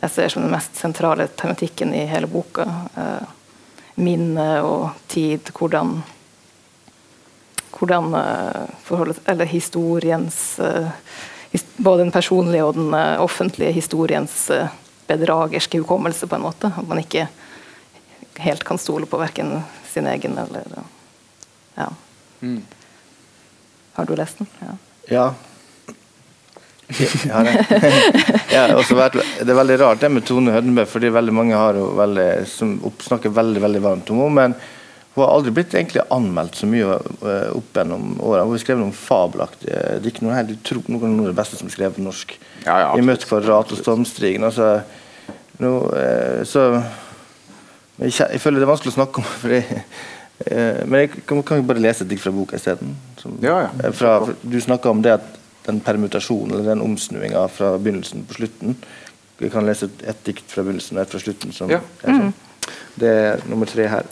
[0.03, 2.67] jeg ser som den mest sentrale tematikken i hele boka.
[2.99, 3.31] Eh,
[4.03, 6.01] minne og tid, hvordan
[7.73, 10.61] hvordan eh, forholdet Eller historiens
[11.77, 14.51] Både den personlige og den offentlige historiens
[15.07, 16.71] bedragerske hukommelse, på en måte.
[16.73, 17.27] At man ikke
[18.41, 19.59] helt kan stole på verken
[19.93, 20.65] sin egen eller
[21.77, 21.91] Ja.
[22.41, 22.63] Mm.
[23.97, 24.51] Har du lest den?
[24.61, 24.77] Ja.
[25.13, 25.33] ja.
[27.27, 27.55] Ja, det.
[28.99, 32.75] vært, det er veldig rart det med Tone Hødenbø, fordi veldig mange har veldig, som
[33.01, 34.35] snakker veldig veldig varmt om henne.
[34.37, 34.57] Men
[35.15, 38.47] hun har aldri blitt egentlig anmeldt så mye uh, opp gjennom årene.
[38.49, 40.23] Hun har skrevet noen fabelaktige dikt.
[40.25, 42.33] Noen, helt noen av det beste som er skrevet på norsk.
[42.65, 44.49] Ja, ja, I 'Møtt kvadrat' og 'Stormstrigen'.
[44.49, 44.81] Altså,
[45.61, 46.65] no, uh, så
[48.01, 49.29] jeg, jeg, føler det er vanskelig å snakke om.
[49.43, 49.61] Fordi,
[50.87, 52.97] men jeg kan, kan bare lese et dikt fra boka isteden.
[53.45, 54.15] Ja, ja.
[54.43, 58.77] Du snakka om det at den permutasjonen eller den omsnuinga fra begynnelsen på slutten.
[59.39, 61.55] Vi kan lese et dikt fra begynnelsen og et fra slutten.
[61.55, 61.81] Som, ja.
[62.07, 62.33] mm.
[62.99, 64.09] Det er nummer tre her.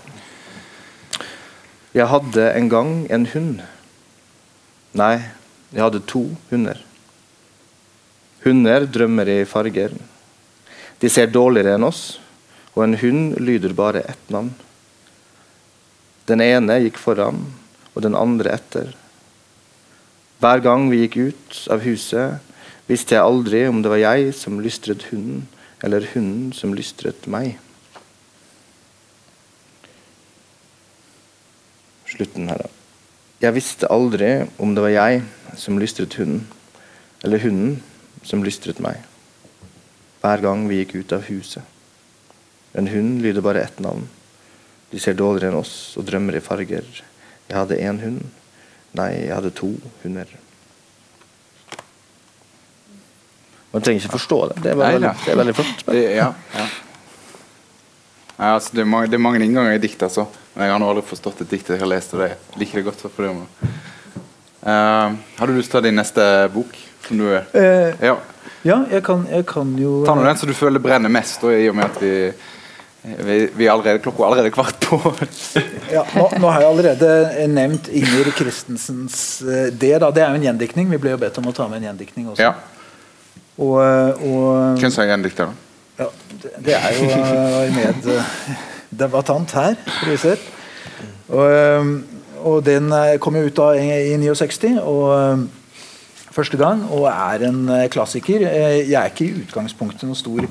[1.95, 3.63] Jeg hadde en gang en hund.
[4.95, 5.17] Nei,
[5.75, 6.79] jeg hadde to hunder.
[8.45, 9.95] Hunder drømmer i farger.
[11.01, 12.21] De ser dårligere enn oss,
[12.77, 14.53] og en hund lyder bare ett navn.
[16.31, 17.43] Den ene gikk foran,
[17.91, 18.93] og den andre etter.
[20.39, 22.39] Hver gang vi gikk ut av huset,
[22.87, 25.49] visste jeg aldri om det var jeg som lystret hunden,
[25.83, 27.57] eller hunden som lystret meg.
[32.11, 32.71] Slutten her, da.
[33.41, 35.23] Jeg visste aldri om det var jeg
[35.59, 36.47] som lystret hunden,
[37.25, 37.79] eller hunden
[38.23, 39.03] som lystret meg.
[40.21, 41.65] Hver gang vi gikk ut av huset.
[42.77, 44.07] En hund lyder bare ett navn.
[44.91, 46.87] De ser dårligere enn oss og drømmer i farger.
[47.51, 48.23] Jeg hadde én hund.
[48.99, 49.73] Nei, jeg hadde to
[50.03, 50.31] hunder.
[53.71, 54.63] Man trenger ikke forstå det.
[54.65, 55.85] Det er, bare Nei, veldig, det er veldig flott.
[55.87, 56.65] Det, ja, ja.
[58.41, 60.27] Nei, altså, det, er mange, det er mange innganger i dikt, altså.
[60.55, 62.81] Men jeg har nå aldri forstått et dikt jeg har lest, og det jeg liker
[62.81, 63.05] det godt.
[63.07, 63.71] for det.
[64.61, 66.25] Uh, har du lyst til å ta din neste
[66.55, 66.75] bok?
[67.07, 68.17] Som du, uh, ja.
[68.67, 71.55] ja, jeg kan, jeg kan jo Ta nå den som du føler brenner mest, og
[71.55, 72.13] i og med at vi,
[73.03, 74.99] vi, vi er allerede, klokka er allerede kvart på.
[75.97, 80.39] Ja, nå, nå har jeg allerede nevnt Inger Christensens eh, Det da, det er jo
[80.39, 80.91] en gjendiktning.
[80.93, 82.45] Vi ble jo bedt om å ta med en gjendiktning også.
[82.45, 82.53] ja.
[83.61, 86.05] Og, eh, og Hvem er gjendikter, da?
[86.05, 86.07] ja,
[86.43, 87.09] det, det er jo
[87.75, 88.07] med
[88.91, 89.75] meddebattant her.
[91.29, 91.91] Og, eh,
[92.41, 95.43] og den eh, kom jo ut da i, i 69 og, eh,
[96.33, 98.47] første gang og er en eh, klassiker.
[98.49, 100.47] Eh, Jeg er ikke i utgangspunktet noen stor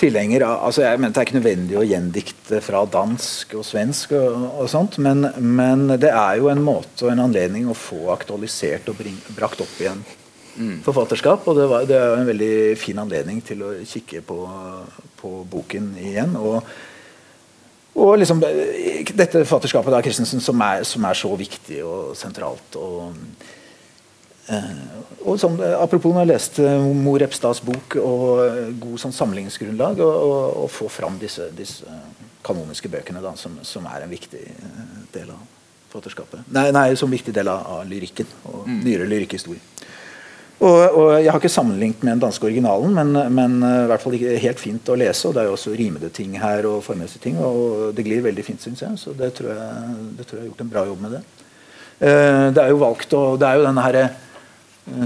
[0.00, 4.14] tilhenger av altså jeg mener Det er ikke nødvendig å gjendikte fra dansk og svensk,
[4.16, 8.08] og, og sånt, men, men det er jo en måte og en anledning å få
[8.14, 10.02] aktualisert og bring, brakt opp igjen
[10.84, 11.46] forfatterskap.
[11.48, 14.38] Og det, var, det er jo en veldig fin anledning til å kikke på,
[15.20, 16.38] på boken igjen.
[16.40, 16.62] og
[18.00, 22.76] og liksom eh, dette forfatterskapet av Christensen som er, som er så viktig og sentralt.
[22.78, 23.16] og
[25.20, 30.02] og sånn, eh, apropos når jeg leste Mor Repstads bok og eh, god sånn samlingsgrunnlag,
[30.04, 31.86] og, få fram disse, disse
[32.46, 34.84] kanoniske bøkene da, som, som er en viktig eh,
[35.14, 35.40] del av
[35.90, 36.46] forfatterskapet.
[36.54, 39.60] Nei, nei, som viktig del av, av lyrikken og nyere lyrikkhistorie.
[40.60, 44.02] Og, og Jeg har ikke sammenlignet med den danske originalen, men, men eh, i hvert
[44.04, 45.28] fall ikke helt fint å lese.
[45.28, 48.44] og Det er jo også rimede ting her og formmessige ting, og det glir veldig
[48.44, 48.98] fint, syns jeg.
[49.00, 51.22] Så det tror jeg, det tror jeg har gjort en bra jobb med det.
[52.00, 54.18] Eh, det er jo valgt, og det er jo denne her, eh,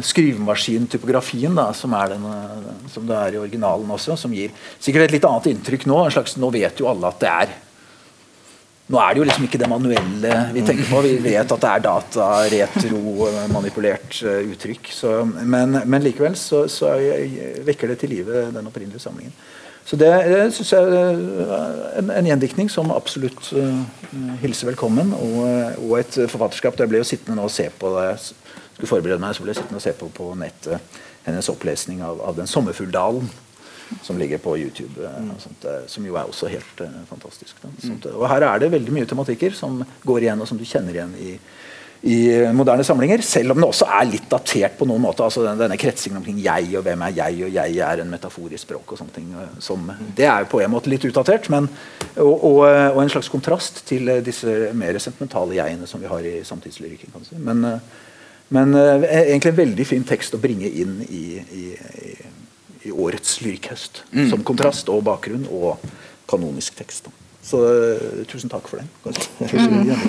[0.05, 5.09] skrivemaskintypografien da, som, er den, eh, som det er i originalen også, som gir sikkert
[5.09, 6.01] et litt annet inntrykk nå.
[6.07, 7.55] en slags, Nå vet jo alle at det er
[8.85, 10.99] nå er det jo liksom ikke det manuelle vi tenker på.
[11.07, 12.99] Vi vet at det er data, retro,
[13.49, 14.91] manipulert uh, uttrykk.
[14.93, 19.33] Så, men, men likevel så, så er- vekker det til live den opprinnelige samlingen.
[19.89, 23.81] Så det, det synes jeg er en, en gjendiktning som absolutt uh,
[24.45, 25.17] hilser velkommen.
[25.17, 25.41] Og,
[25.89, 26.77] og et forfatterskap.
[26.85, 28.35] Jeg ble jo sittende nå og se på s-
[28.75, 32.21] skulle forberede meg, så ble jeg sittende og se på på nettet hennes opplesning av,
[32.21, 33.29] av den 'Sommerfugldalen'
[34.03, 35.05] som ligger på YouTube.
[35.05, 37.57] eh, sånt, eh, som jo er også helt uh, fantastisk.
[37.63, 37.69] Da.
[37.85, 40.65] Sånt, eh, og her er det veldig mye tematikker som går igjen, og som du
[40.65, 41.39] kjenner igjen i,
[42.03, 43.23] i eh, moderne samlinger.
[43.23, 45.23] Selv om det også er litt datert på noen måte.
[45.23, 48.65] altså den, Denne kretsingen omkring jeg og hvem er jeg, og jeg er en metaforisk
[48.67, 48.93] språk.
[48.93, 49.29] og sånne ting.
[49.33, 51.69] eh, Som, det er jo på en måte litt utdatert, men,
[52.17, 56.11] og, og, eh, og en slags kontrast til eh, disse mer sentimentale jegene som vi
[56.11, 57.13] har i samtidslyrikken.
[57.39, 57.79] Men, eh,
[58.53, 62.33] men uh, egentlig en veldig fin tekst å bringe inn i, i, i
[62.85, 64.03] i årets lyrikkhøst.
[64.31, 65.81] Som kontrast og bakgrunn og
[66.29, 67.09] kanonisk tekst.
[67.45, 68.89] Så uh, tusen takk for den.
[69.05, 69.29] Kanskje.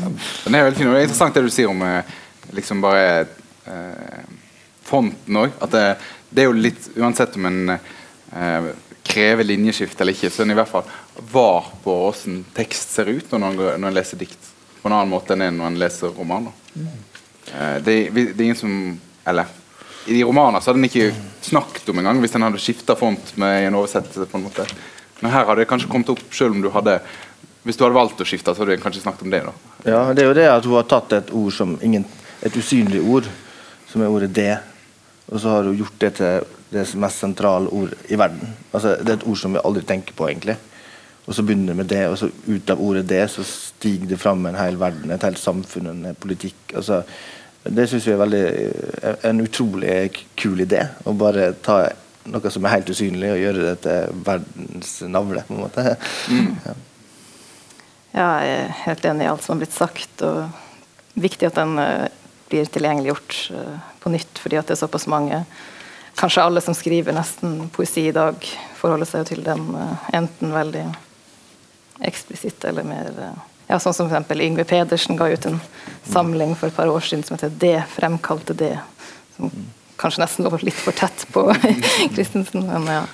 [0.00, 2.12] Den er veldig fin, og det er interessant det du sier om eh,
[2.56, 3.02] liksom bare
[3.68, 4.22] eh,
[4.88, 5.52] fonten òg.
[5.60, 5.82] At det,
[6.32, 8.70] det er jo litt Uansett om en eh,
[9.04, 10.88] krever linjeskift eller ikke, så er en i hvert fall
[11.34, 14.49] var på åssen tekst ser ut når en leser dikt.
[14.80, 16.52] På en annen måte enn når en leser romaner.
[16.76, 18.76] Eh, det, det er ingen som
[19.26, 19.46] Eller
[20.06, 21.10] i de romaner så hadde en ikke
[21.44, 24.26] snakket om engang hvis en hadde skifta font med en oversettelse.
[24.30, 24.64] på en måte
[25.20, 27.00] Men her hadde det kanskje kommet opp selv om du hadde
[27.62, 29.42] hvis du hadde valgt å skifte, så hadde du kanskje snakket om det.
[29.44, 32.06] da Ja, det er jo det at hun har tatt et ord som ingen,
[32.40, 33.28] et usynlig ord,
[33.90, 34.62] som er ordet 'det',
[35.28, 36.40] og så har hun gjort det til
[36.72, 38.54] det mest sentrale ord i verden.
[38.72, 40.56] Altså, det er et ord som vi aldri tenker på, egentlig.
[41.30, 44.18] Og så begynner det med det, og så ut av ordet 'det' så stiger det
[44.18, 46.74] fram en hel verden, et helt samfunn, en politikk.
[46.74, 47.02] Altså,
[47.62, 48.44] det syns vi er veldig
[49.24, 50.88] en utrolig kul idé.
[51.06, 51.88] Å bare ta
[52.24, 55.96] noe som er helt usynlig, og gjøre det til verdens navle, på en måte.
[56.66, 56.74] Ja.
[58.10, 60.22] Ja, jeg er helt enig i alt som har blitt sagt.
[60.22, 60.48] og
[61.14, 62.08] Viktig at den eh,
[62.50, 65.44] blir tilgjengeliggjort eh, på nytt, fordi at det er såpass mange.
[66.18, 68.34] Kanskje alle som skriver nesten poesi i dag,
[68.74, 70.88] forholder seg jo til den eh, enten veldig
[72.06, 73.40] eksplisitt eller mer eh,
[73.70, 74.40] ja, Sånn som f.eks.
[74.42, 75.60] Yngve Pedersen ga ut en
[76.10, 78.80] samling for et par år siden som heter 'Det fremkalte det'.
[79.36, 79.52] Som
[79.96, 81.46] kanskje nesten lå litt for tett på
[82.14, 83.04] Christensen, men ja.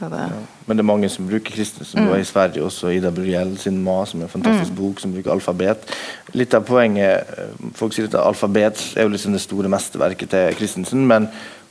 [0.00, 0.28] Det det,
[0.66, 2.06] Men det er mange som bruker Christensen.
[2.08, 2.20] Mm.
[2.20, 5.84] I Sverige også Ida Buriel sin Ma, som er en fantastisk bok, som bruker alfabet.
[6.32, 10.56] Litt av poenget eh, Folk sier at alfabet er jo liksom det store mesterverket til
[10.56, 11.06] Christensen.
[11.06, 11.28] men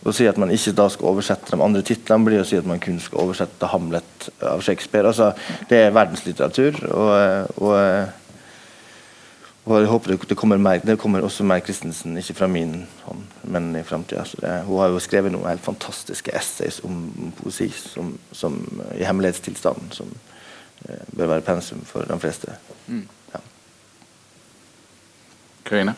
[0.08, 2.68] å si at man ikke da skal oversette de andre titlene, blir å si at
[2.70, 5.12] man kun skal oversette Hamlet av Shakespeare.
[5.12, 5.34] Altså,
[5.68, 6.80] det er verdenslitteratur.
[6.94, 7.76] og, og
[9.70, 13.22] og jeg håper det kommer, mer, det kommer også mer Christensen, ikke fra min hånd,
[13.54, 14.24] men i framtida.
[14.66, 17.04] Hun har jo skrevet noen helt fantastiske essays om
[17.38, 18.58] poesi som, som,
[18.98, 20.10] i hemmelighetstilstanden, som
[20.88, 22.56] eh, bør være pensum for de fleste.
[22.88, 23.04] Mm.
[23.36, 23.44] Ja.
[25.70, 25.96] Karine?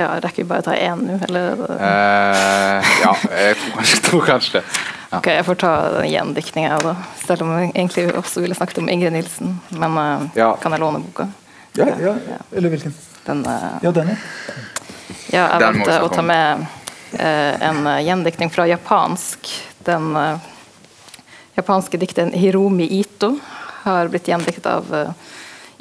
[0.00, 1.58] Ja, rekker vi bare å ta én nå, eller?
[1.76, 4.62] Eh, ja, jeg tror kanskje, tror kanskje det.
[5.10, 5.18] Ja.
[5.18, 6.94] Ok, Jeg får ta den gjendiktninga, da.
[7.20, 9.58] Selv om jeg egentlig også ville snakket om Ingrid Nilsen.
[9.76, 10.54] Men uh, ja.
[10.62, 11.26] kan jeg låne boka?
[11.76, 12.14] Ja, ja,
[12.56, 12.94] Eller hvilken?
[13.26, 14.14] Den, uh, ja, den,
[15.28, 15.44] ja.
[15.50, 19.52] jeg valgte å ta med uh, en gjendiktning fra japansk.
[19.84, 20.14] Den
[21.58, 23.34] japanske dikteren Hiromi Ito
[23.82, 24.88] har blitt gjendiktet av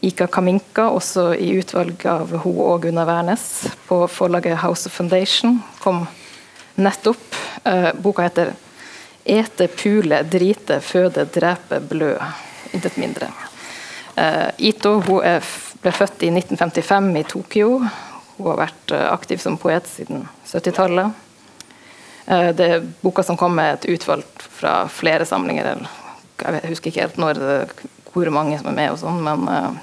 [0.02, 3.46] Ika Kaminka, også i utvalg av hun og Gunnar Wærnes
[3.88, 5.60] på forlaget House of Foundation.
[5.84, 6.06] Kom
[6.76, 7.36] nettopp.
[8.00, 8.54] boka heter
[9.26, 12.18] 'Ete, pule, drite, føde, drepe, blø'.
[12.74, 13.28] Intet mindre.
[14.58, 15.22] Ito hun
[15.82, 17.70] ble født i 1955 i Tokyo.
[18.38, 21.12] Hun har vært eh, aktiv som poet siden 70-tallet.
[22.26, 25.86] Eh, det er boka som kom med et utvalg fra flere samlinger.
[26.40, 27.42] Jeg husker ikke helt når,
[28.14, 29.80] hvor mange som er med, og sånn, men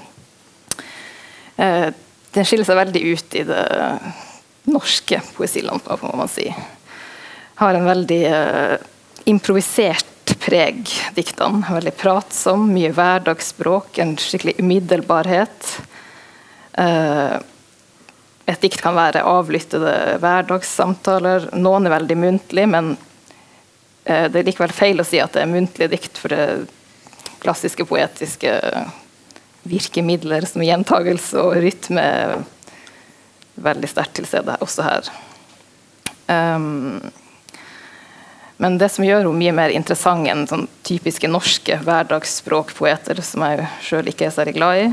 [1.57, 3.63] den skiller seg veldig ut i det
[4.67, 6.45] norske poesilandskapet, må man si.
[7.57, 8.75] Har en veldig uh,
[9.25, 11.63] improvisert preg, diktene.
[11.71, 15.71] Veldig pratsom, mye hverdagsspråk, en skikkelig umiddelbarhet.
[16.77, 17.39] Uh,
[18.47, 21.49] et dikt kan være avlyttede hverdagssamtaler.
[21.57, 22.93] Noen er veldig muntlig, men
[24.07, 26.45] det er likevel feil å si at det er muntlige dikt, for det
[27.43, 28.53] klassiske poetiske
[29.69, 32.03] virkemidler som gjentagelse og rytme
[33.57, 35.09] veldig sterkt til stede også her.
[36.27, 36.99] Um,
[38.57, 43.67] men det som gjør henne mye mer interessant enn sånn typiske norske hverdagsspråkpoeter, som jeg
[43.85, 44.87] sjøl ikke er særlig glad i,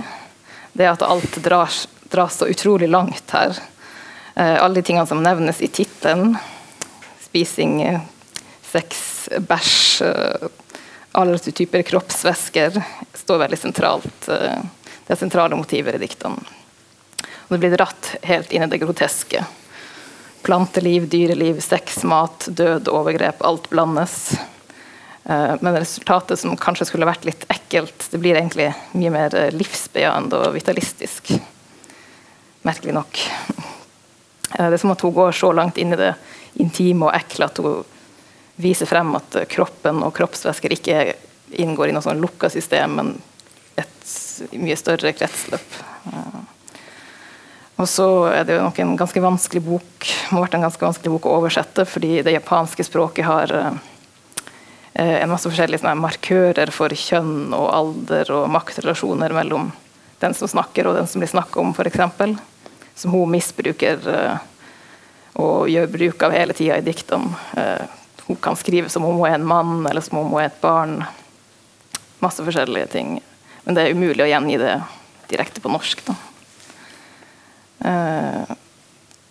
[0.75, 3.57] det er at alt dras, dras så utrolig langt her.
[4.35, 6.35] Uh, alle de tingene som nevnes i tittelen,
[7.25, 7.81] spising,
[8.75, 10.49] sex, bæsj, eh,
[11.15, 12.83] alle typer kroppsvæsker,
[13.15, 14.29] står veldig sentralt.
[14.29, 14.59] Eh,
[15.07, 16.43] det er sentrale motiver i diktene.
[17.23, 19.45] Og det blir dratt helt inn i det groteske.
[20.43, 23.45] Planteliv, dyreliv, sex, mat, død, overgrep.
[23.47, 24.35] Alt blandes.
[25.25, 29.55] Eh, men resultatet som kanskje skulle vært litt ekkelt, det blir egentlig mye mer eh,
[29.55, 31.31] livsbejaende og vitalistisk.
[32.67, 33.23] Merkelig nok.
[34.55, 36.15] Det er som at hun går så langt inn i det
[36.59, 37.85] intime og ekle at hun
[38.57, 40.99] viser frem at kroppen og kroppsvæsker ikke
[41.61, 43.15] inngår i noe sånn lukka system, men
[43.81, 44.11] et
[44.59, 45.81] mye større kretsløp.
[47.75, 50.85] Og så er det jo nok en ganske vanskelig bok må ha vært en ganske
[50.85, 53.75] vanskelig bok å oversette, fordi det japanske språket har eh,
[54.95, 59.73] en masse forskjellige markører for kjønn og alder og maktrelasjoner mellom
[60.23, 62.39] den som snakker og den som blir snakket om, f.eks.
[62.95, 64.39] Som hun misbruker eh,
[65.43, 67.35] og gjør bruk av hele tida i diktene.
[68.27, 70.61] Hun kan skrive som om hun er en mann, eller som om hun er et
[70.63, 71.03] barn.
[72.25, 73.19] Masse forskjellige ting.
[73.65, 74.75] Men det er umulig å gjengi det
[75.29, 76.01] direkte på norsk.
[77.85, 78.45] Uh,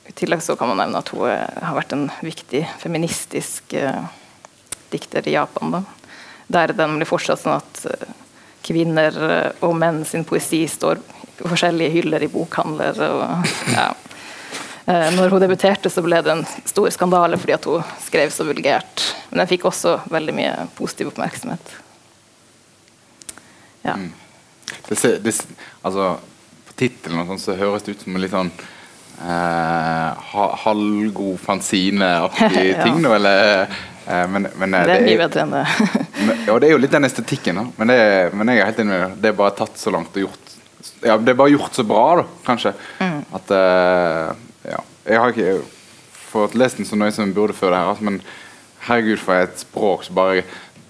[0.06, 4.06] I tillegg så kan man nevne at hun har vært en viktig feministisk uh,
[4.94, 5.74] dikter i Japan.
[5.78, 5.84] Da.
[6.54, 8.14] Der den blir fortsatt sånn at uh,
[8.64, 9.18] kvinner
[9.66, 11.02] og menn sin poesi står
[11.38, 13.02] på forskjellige hyller i bokhandler.
[13.10, 13.90] Og, ja.
[14.86, 19.06] Når hun debuterte, så ble det en stor skandale fordi at hun skrev så vulgært.
[19.30, 21.72] Men den fikk også veldig mye positiv oppmerksomhet.
[23.84, 23.96] Ja.
[23.96, 24.12] Mm.
[24.88, 25.34] Det, det,
[25.82, 26.18] altså,
[26.76, 28.52] tittelen så høres det ut som en litt sånn
[29.22, 32.84] eh, halvgod fanzine-aktig ja.
[32.84, 33.04] ting.
[33.06, 33.68] Eller,
[34.08, 35.66] eh, men, men, eh, det er mye bedre enn det.
[36.48, 37.60] ja, det er jo litt den estetikken.
[37.60, 37.68] Da.
[37.80, 38.00] Men, det,
[38.34, 39.34] men jeg er helt enig med det.
[39.34, 40.40] er bare tatt så langt og gjort
[41.04, 42.74] ja, Det er bare gjort så bra, da, kanskje.
[43.00, 43.20] Mm.
[43.36, 44.80] At uh, ja.
[45.06, 45.62] Jeg har ikke
[46.34, 48.22] fått lest den så nøye som jeg burde før det her, altså, men
[48.88, 50.44] herregud, for et språk som bare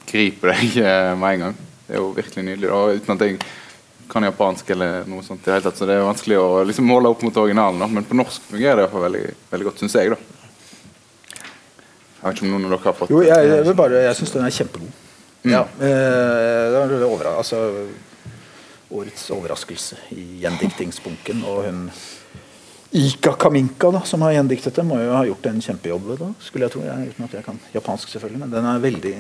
[0.10, 1.60] griper deg uh, med en gang.
[1.88, 2.72] Det er jo virkelig nydelig.
[2.74, 3.40] Og uten at jeg
[4.12, 5.46] kan japansk eller noe sånt.
[5.48, 7.82] i hele tatt, Så det er vanskelig å liksom måle opp mot originalen.
[7.82, 7.90] Da.
[7.90, 10.14] Men på norsk fungerer det iallfall veldig, veldig godt, syns jeg.
[10.14, 10.20] da.
[12.24, 14.34] Jeg vet ikke om noen av dere har fått Jo, jeg, jeg, bare, jeg syns
[14.38, 15.00] den er kjempegod.
[15.44, 15.52] Mm.
[15.52, 17.58] Ja, eh, det var over, altså,
[18.96, 21.42] årets overraskelse i gjendiktingsbunken.
[21.52, 21.82] Og hun
[22.94, 26.12] Ika Kaminka, da, som har gjendiktet det, må jo ha gjort en kjempejobb.
[26.20, 28.42] da, skulle jeg tro, jeg, uten at jeg kan japansk, selvfølgelig.
[28.44, 29.16] Men den er veldig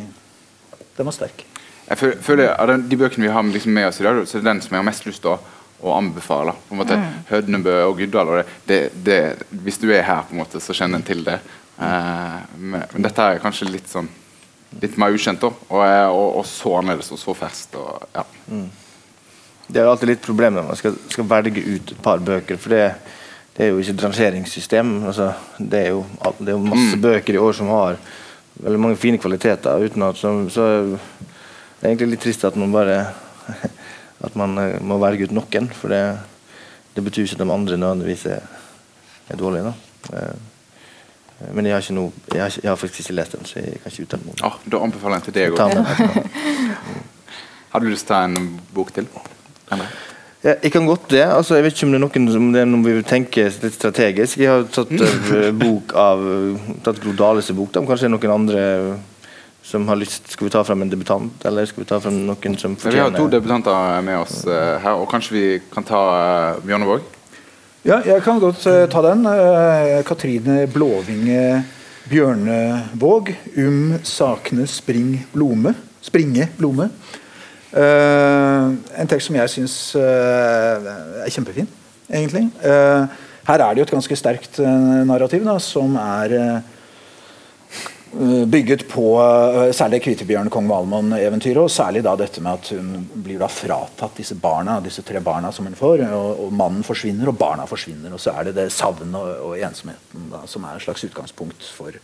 [0.93, 1.41] Den var sterk.
[1.87, 4.51] Jeg føler, Av de bøkene vi har liksom med oss i dag, så er det
[4.51, 5.39] den som jeg har mest lyst til å,
[5.81, 6.53] å anbefale.
[6.67, 6.99] På en måte
[7.31, 8.29] Hødnebø og Guddal.
[8.29, 9.19] Og det, det, det,
[9.65, 11.39] hvis du er her, på en måte, så kjenner en til det.
[11.81, 14.11] Eh, men, men dette er kanskje litt sånn
[14.81, 15.49] litt mer ukjent, da.
[15.69, 17.75] Og, eh, og, og så annerledes og så ferskt.
[17.81, 18.25] Og, ja.
[19.67, 22.61] Det er jo alltid litt problem når man skal, skal velge ut et par bøker.
[22.61, 22.87] For det,
[23.53, 24.91] det er jo ikke et rangeringssystem.
[25.05, 26.05] Altså, det, er jo,
[26.39, 27.99] det er jo masse bøker i år som har
[28.63, 29.83] veldig mange fine kvaliteter.
[29.85, 33.03] Uten at, så, så det er egentlig litt trist at man bare
[34.25, 35.69] at man eh, må velge ut noen.
[35.75, 36.01] For det,
[36.95, 38.49] det betyr ikke at de andre nødvendigvis er,
[39.29, 39.69] er dårlige.
[39.69, 40.17] Da.
[40.17, 40.49] Eh,
[41.53, 43.79] Men jeg har, ikke noe, jeg, har, jeg har faktisk ikke lest den, så jeg
[43.83, 44.43] kan ikke uttale meg.
[44.47, 45.73] Ah, da anbefaler jeg til deg òg.
[47.73, 48.37] Har du lyst til å ta en
[48.71, 49.09] bok til?
[49.73, 49.89] Endre?
[50.43, 51.23] Ja, jeg kan godt det.
[51.23, 53.47] Altså, jeg vet ikke om det er noen som det er noe vi vil tenke
[53.47, 54.41] litt strategisk.
[54.43, 56.21] Jeg har tatt eh, bok av
[56.83, 57.71] tatt Gro Dales bok.
[57.71, 57.85] Da.
[57.87, 58.67] Kanskje det er noen andre
[59.63, 62.57] som har lyst Skal vi ta frem en debutant, eller skal vi ta frem noen
[62.59, 66.01] som fortjener Vi har to debutanter med oss eh, her, og kanskje vi kan ta
[66.57, 67.07] uh, Bjørnevåg?
[67.83, 69.25] Ja, jeg kan godt eh, ta den.
[69.27, 71.63] Eh, Katrine Blåvinge
[72.07, 73.33] Bjørnevåg.
[73.59, 75.73] Um sakne spring blome.
[76.03, 76.87] Springe blome.
[77.73, 78.65] Eh,
[79.01, 80.91] en tekst som jeg syns eh,
[81.25, 81.69] er kjempefin,
[82.05, 82.45] egentlig.
[82.61, 84.59] Eh, her er det jo et ganske sterkt
[85.09, 86.61] narrativ da, som er
[88.13, 89.07] bygget på
[89.75, 94.37] særlig Kvitebjørn kong Valmon-eventyret, og særlig da dette med at hun blir da fratatt disse
[94.39, 98.13] barna, disse tre barna som hun får, og, og mannen forsvinner, og barna forsvinner.
[98.15, 101.67] Og så er det det savnet og, og ensomheten da, som er et slags utgangspunkt
[101.73, 101.99] for,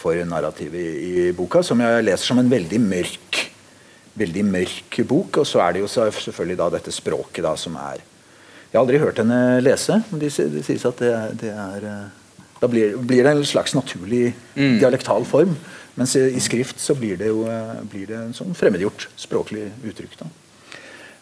[0.00, 3.44] for narrativet i, i boka, som jeg leser som en veldig mørk
[4.18, 5.40] veldig mørk bok.
[5.42, 8.06] Og så er det jo selvfølgelig da dette språket da som er
[8.70, 12.08] Jeg har aldri hørt henne lese, men det de sies at det, det er eh,
[12.60, 15.56] Da blir, blir det en slags naturlig dialektal form.
[15.96, 19.70] Mens i, i skrift så blir det jo eh, blir det en sånn fremmedgjort språklig
[19.82, 20.18] uttrykk.
[20.20, 20.30] da.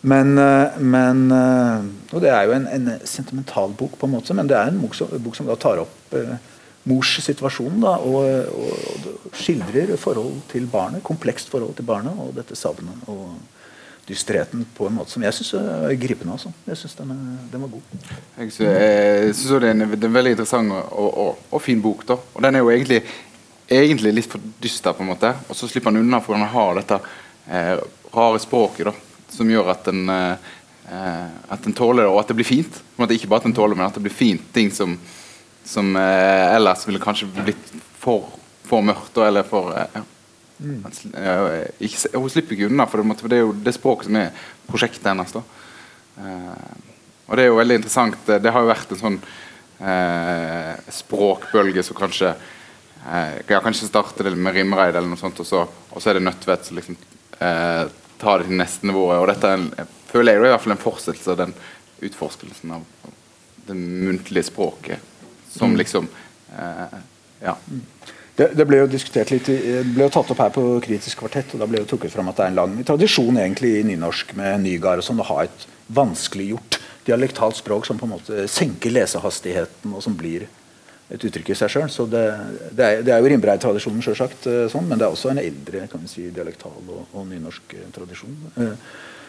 [0.03, 1.32] Men, eh, men
[2.12, 4.82] Og det er jo en, en sentimental bok, på en måte, men det er en
[4.82, 6.14] bok som, bok som da tar opp
[6.89, 12.16] eh, mors situasjon da, og, og, og skildrer forhold til barnet, komplekst forhold til barnet
[12.18, 13.36] og dette savnet og
[14.09, 16.32] dysterheten på en måte som jeg syns er gripende.
[16.32, 16.53] Altså.
[16.66, 17.11] Jeg syns den,
[17.53, 18.12] den var god.
[18.39, 21.82] Jeg sy- syns det er en, det er en veldig interessant og, og, og, fin
[21.82, 22.07] bok.
[22.09, 23.03] da Og Den er jo egentlig,
[23.68, 26.80] egentlig litt for dyster, på en måte og så slipper han unna for han har
[26.80, 27.01] dette
[27.51, 27.74] eh,
[28.14, 28.95] rare språket da
[29.28, 30.49] som gjør at den eh,
[30.89, 32.80] eh, At den tåler det, og at det blir fint.
[32.99, 34.43] Ikke bare at den tåler, men at det blir fint.
[34.55, 34.97] Ting som,
[35.69, 38.31] som eh, ellers ville kanskje blitt for,
[38.64, 39.99] for mørkt, eller for eh,
[40.59, 40.79] mm.
[41.12, 45.11] Eh, ikke, hun slipper ikke unna, for det, er jo det språket som er prosjektet
[45.11, 45.35] hennes.
[45.37, 46.79] Eh,
[47.29, 48.16] og det er jo veldig interessant.
[48.25, 49.19] Det, det har jo vært en sånn
[49.85, 55.51] eh, språkbølge som kanskje eh, kan ikke starte det med Rimreid, eller noe sånt, og
[55.51, 56.97] så, og så er det Nødtvedt som liksom
[57.45, 57.85] eh,
[58.19, 59.05] tar det til neste nivå.
[59.19, 61.55] Og dette er en, jeg føler jeg er i hvert fall en fortsettelse av den
[62.09, 63.14] utforskelsen av av
[63.69, 65.08] det muntlige språket
[65.59, 66.09] som liksom
[66.55, 66.99] eh,
[67.45, 67.59] Ja.
[68.39, 71.57] Det, det ble jo diskutert litt, det ble jo tatt opp her på Kritisk kvartett,
[71.57, 74.31] og da ble jo trukket fram at det er en lang tradisjon egentlig i nynorsk
[74.39, 76.79] med Nygaard og sånn, å ha et vanskeliggjort
[77.09, 80.47] dialektalt språk som på en måte senker lesehastigheten, og som blir
[81.09, 81.91] et uttrykk i seg sjøl.
[81.93, 82.25] Så det,
[82.71, 85.87] det, er, det er jo Rimbrei-tradisjonen, sjølsagt, eh, sånn, men det er også en eldre
[85.91, 88.35] kan vi si, dialektal og, og nynorsk eh, tradisjon.
[88.55, 88.75] Eh,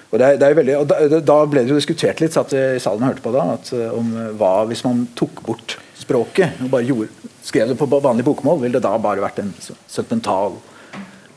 [0.10, 2.56] og det er, det er veldig, og da, da ble det jo diskutert litt, satt
[2.58, 4.08] i salen og hørte på da, at, om
[4.40, 5.78] hva hvis man tok bort
[6.10, 9.54] språket og bare gjorde, skrev det på vanlig bokmål, ville det da bare vært en
[9.88, 10.58] sentimental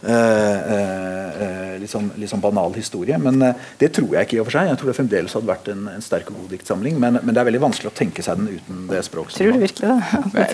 [0.03, 3.19] eh, eh, liksom, sånn, sånn banal historie.
[3.23, 4.71] Men eh, det tror jeg ikke i og for seg.
[4.71, 6.99] Jeg tror det fremdeles hadde vært en, en sterk og god diktsamling.
[7.03, 9.37] Men, men det er veldig vanskelig å tenke seg den uten det språket.
[9.39, 9.99] Tror du virkelig det?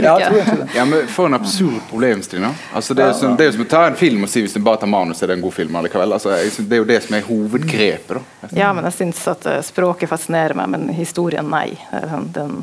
[0.05, 0.61] Ja, jeg tror jeg.
[0.63, 0.71] det.
[0.77, 2.49] Ja, men For en absurd problemstilling.
[2.73, 4.45] Altså, det, er jo som, det er jo som å ta en film og si
[4.45, 6.17] hvis du bare tar manus, er det en god film allikevel.
[6.19, 8.19] Altså, synes det er jo det som er hovedgrepet.
[8.19, 8.53] da.
[8.57, 11.71] Ja, men jeg syns at eh, språket fascinerer meg, men historien, nei.
[11.93, 12.59] Den, Den,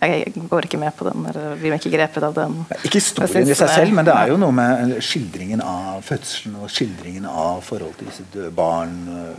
[0.00, 2.52] jeg går ikke med på den, eller blir ikke grepet av den.
[2.84, 6.70] Ikke historien i seg selv, men det er jo noe med skildringen av fødselen og
[6.70, 8.94] skildringen av forhold til disse døde barn.
[9.08, 9.34] eh,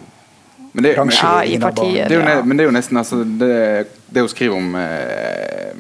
[0.74, 2.08] Men det, men, Ja, i partier.
[2.10, 2.42] det er jo, Ja.
[2.44, 5.74] men det er jo nesten altså, det, det hun skriver om eh,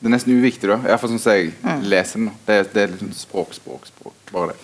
[0.00, 0.78] Det er nesten uviktig, da.
[0.88, 1.82] Iallfall sånn som jeg Mm.
[1.90, 2.30] leser den.
[2.46, 4.14] Det, det er liksom språk, språk, språk.
[4.32, 4.56] Bare det.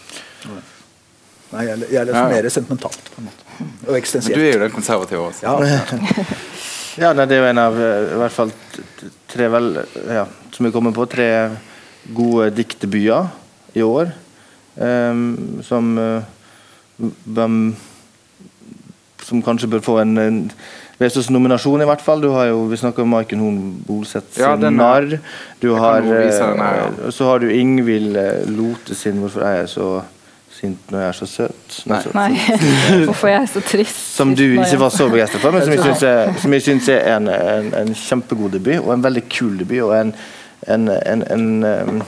[1.52, 3.10] Nei, jeg, jeg leser Ja, mer sentimentalt.
[3.14, 3.42] på en måte.
[3.86, 5.42] Og Men du er jo den konservative også.
[5.42, 5.58] Ja,
[6.96, 8.52] Ja, nei, det er jo en av eh, i hvert fall
[9.28, 9.66] tre vel,
[10.08, 10.24] ja,
[10.54, 11.28] som vi kommer på, tre
[12.16, 13.28] gode diktebyer
[13.76, 14.14] i år.
[14.76, 17.60] Um, som um,
[19.24, 20.40] Som kanskje bør få en, en
[21.00, 22.20] Vesaas-nominasjon, i hvert fall.
[22.20, 25.18] Du har jo, Vi snakker om Maiken Horn Bolseth sin Ja, 'Narr'.
[25.60, 26.84] Du har, her, ja.
[26.88, 28.16] eh, Så har du Ingvild
[28.52, 30.02] Lote sin 'Hvorfor er jeg så
[30.56, 31.78] sint når jeg er så søt.
[31.86, 32.28] Nei.
[33.08, 34.02] Hvorfor er jeg så trist?
[34.16, 36.20] Som du ikke var så begeistret for, men som jeg syns er,
[36.56, 39.82] jeg synes er en, en, en, kjempegod debut, og en veldig kul debut.
[39.88, 40.14] og en,
[40.66, 42.04] en, en.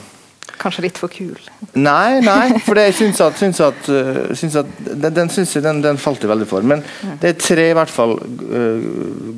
[0.58, 1.36] Kanskje litt for kul?
[1.78, 5.62] Nei, nei, for jeg syns at, syns at, uh, syns at den, den, synes jeg,
[5.66, 6.66] den, den, falt jeg veldig for.
[6.66, 6.82] Men
[7.22, 8.88] det er tre i hvert fall uh,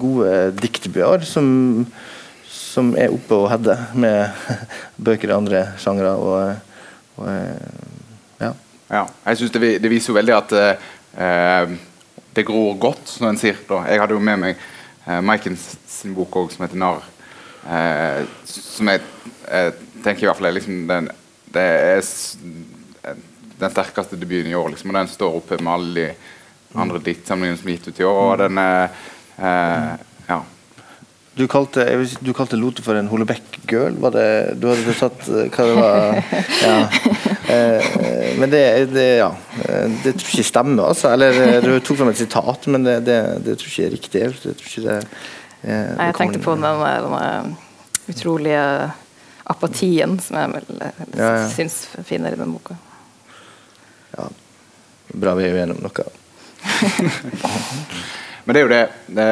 [0.00, 0.32] gode
[0.62, 1.84] diktbyer som,
[2.48, 4.48] som er oppe og header med
[5.10, 6.16] bøker i andre sjangre.
[6.16, 7.98] Og, og,
[8.90, 9.04] ja.
[9.26, 11.74] Jeg synes det, det, viser jo veldig at eh,
[12.36, 13.58] det gror godt, som en sier.
[13.68, 13.84] Da.
[13.88, 14.56] Jeg hadde jo med meg
[15.06, 17.08] eh, Maikens sin bok også, som heter 'Narr'.
[17.60, 19.02] Eh, som jeg
[20.02, 21.08] tenker i hvert fall er liksom den,
[21.52, 22.04] det er
[23.60, 24.70] den sterkeste debuten i år.
[24.72, 28.06] Liksom, og den står oppe med alle de andre diktsamlingene som er gitt ut i
[28.08, 28.22] år.
[28.30, 28.88] og den er
[29.40, 29.96] ja.
[31.38, 31.84] Du kalte,
[32.20, 33.94] du kalte Lote for en Holebekk-girl.
[33.96, 36.18] Du hadde tatt hva det var
[36.66, 36.78] ja.
[37.50, 37.92] Eh,
[38.40, 39.30] men det, det, ja.
[40.02, 40.90] det tror jeg ikke stemmer.
[40.90, 41.12] Altså.
[41.14, 44.24] Eller Du tok fram et sitat, men det, det, det tror jeg ikke er riktig.
[44.26, 44.98] Jeg, ikke det,
[45.62, 46.66] Nei, jeg tenkte på den,
[47.06, 47.56] den
[48.10, 48.64] utrolige
[49.50, 51.48] apatien som jeg vel ja, ja.
[51.52, 52.76] syns finner i den boka.
[54.16, 54.26] Ja.
[55.10, 56.04] Bra vi er uenige om noe.
[58.44, 58.84] Men det er jo det,
[59.18, 59.30] det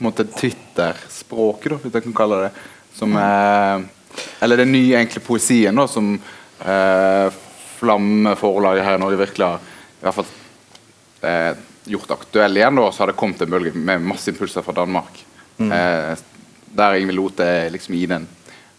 [0.00, 2.50] Twitter-språket, hvis jeg kan kalle det
[2.96, 3.84] som er,
[4.40, 7.26] Eller den nye enkle poesien da, som eh,
[7.76, 10.30] Flamme forlaget her i Norge virkelig har i hvert fall
[11.28, 11.58] eh,
[11.92, 12.78] gjort aktuell igjen.
[12.80, 15.20] Da, så har det kommet en bølge med masse impulser fra Danmark.
[15.58, 15.72] Mm.
[15.72, 16.16] Eh,
[16.76, 18.24] der Ingvild Lote er liksom i den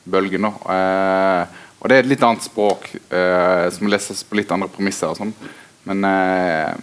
[0.09, 0.49] bølgen.
[0.49, 5.13] Eh, og det er et litt annet språk eh, som leses på litt andre premisser.
[5.13, 5.33] og sånn.
[5.87, 6.73] Men eh,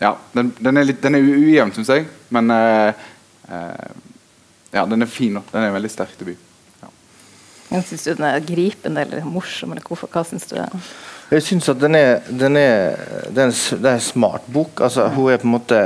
[0.00, 2.08] ja, den, den, er litt, den er ujevn, syns jeg.
[2.34, 3.06] Men eh,
[3.48, 5.38] ja, den er fin.
[5.52, 6.46] Den er en veldig sterk debut.
[6.82, 7.82] Ja.
[7.82, 9.72] Syns du den er gripende eller morsom?
[9.72, 10.56] eller hvorfor, Hva syns du?
[10.60, 10.92] Er?
[11.32, 12.96] Jeg syns at den er, den er,
[13.28, 13.50] det er
[13.92, 14.80] en, smart bok.
[14.80, 15.82] Altså, hun er på en måte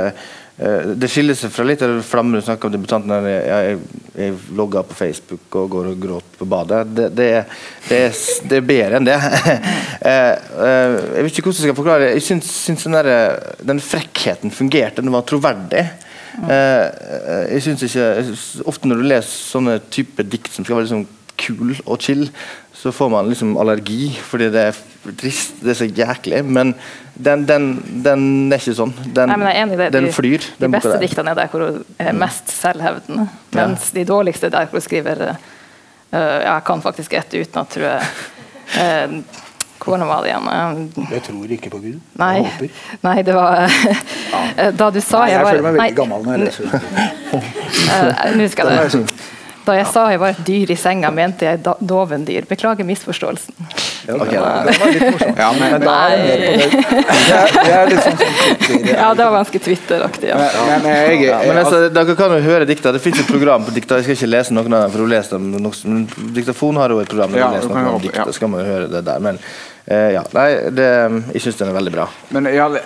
[0.57, 3.13] Eh, det skiller seg fra litt av flammer du snakker om debutanten.
[3.25, 6.81] Jeg, jeg, jeg logger på Facebook og går og gråter på badet.
[6.93, 7.29] Det, det,
[7.87, 8.19] det, er,
[8.51, 9.19] det er, bedre enn det.
[10.03, 12.07] Eh, eh, jeg vet ikke hvordan jeg skal forklare det.
[12.17, 14.99] Jeg syns, syns den, der, den, frekkheten fungerte.
[14.99, 15.85] Den var troverdig.
[16.33, 21.03] Jeg synes ikke Ofte når du leser sånne type dikt som skal være liksom
[21.43, 22.27] kul og chill,
[22.73, 24.79] så får man liksom allergi fordi det er
[25.19, 26.41] trist, det er så jæklig.
[26.45, 26.73] Men
[27.13, 27.67] den, den,
[28.05, 28.93] den er ikke sånn.
[29.15, 30.43] Den, Nei, det, den flyr.
[30.57, 32.21] De, de beste diktene er der hvor hun er mm.
[32.23, 33.99] mest selvhevdende, mens ja.
[33.99, 35.37] de dårligste er der hvor hun skriver uh,
[36.13, 38.13] Jeg kan faktisk ett utenat, tror jeg.
[38.73, 39.42] Uh,
[39.91, 40.47] hvordan var det igjen?
[40.47, 41.99] Uh, jeg tror ikke på Gud.
[42.21, 42.37] Nei,
[43.07, 43.67] nei det var
[44.77, 46.65] Da du sa nei, jeg, var Jeg føler meg veldig gammel når jeg leser
[48.39, 49.05] Nå skal det
[49.63, 52.43] da jeg sa jeg var et dyr i senga, mente jeg dovendyr.
[52.49, 53.55] Beklager misforståelsen.
[54.09, 55.37] Ja, okay, det var litt morsomt.
[55.39, 55.83] Ja, men, men
[57.93, 60.27] litt sånn Ja, det var ganske Twitter-aktig.
[60.33, 60.39] Ja.
[60.41, 62.91] Men, men, jeg, men altså, dere kan jo høre dikta.
[62.91, 64.01] Det fins et program på dikta.
[64.01, 66.01] Jeg skal ikke lese noen av dem, for hun leser dem.
[66.35, 68.27] Diktafon har jo et program der hun leser noen av dikta.
[68.35, 69.23] skal man jo høre det der.
[69.23, 69.39] Men
[69.85, 70.89] ja, nei, det,
[71.35, 72.05] jeg syns den er veldig bra.
[72.35, 72.83] Men jeg,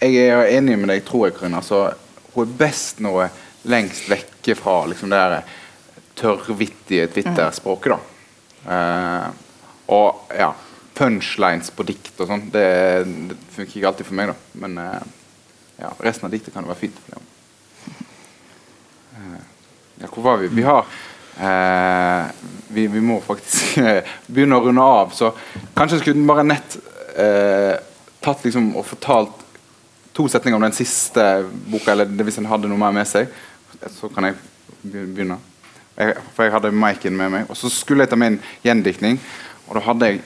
[0.00, 1.58] jeg, er enig med deg, tror jeg, Karin.
[1.58, 1.82] Altså,
[2.32, 5.56] hun er best når hun er lengst vekke fra liksom, det der
[6.16, 7.96] tørrvittige Twitter-språket.
[7.96, 7.98] da.
[8.72, 9.26] Eh,
[9.92, 10.50] og ja,
[10.96, 12.66] punchlines på dikt og sånn, det,
[13.30, 14.60] det, funker ikke alltid for meg, da.
[14.62, 15.02] Men eh,
[15.82, 17.02] ja, resten av diktet kan jo være fint.
[17.12, 17.20] Ja.
[19.18, 19.44] Eh,
[20.02, 20.50] ja, hvor var vi?
[20.56, 20.94] Vi har eh,
[21.36, 23.80] vi, vi, må faktisk
[24.32, 25.32] begynne å runde av, så
[25.76, 26.78] kanskje skulle bare nett
[27.16, 27.74] eh,
[28.24, 29.44] tatt liksom og fortalt
[30.16, 31.24] to setninger om den siste
[31.68, 33.28] boka, eller hvis en hadde noe mer med seg.
[33.92, 34.38] Så kan jeg
[34.80, 35.36] begynne.
[35.96, 37.50] Jeg, for jeg hadde Maiken med meg.
[37.52, 39.20] Og så skulle jeg ta med en gjendiktning,
[39.66, 40.22] og da hadde jeg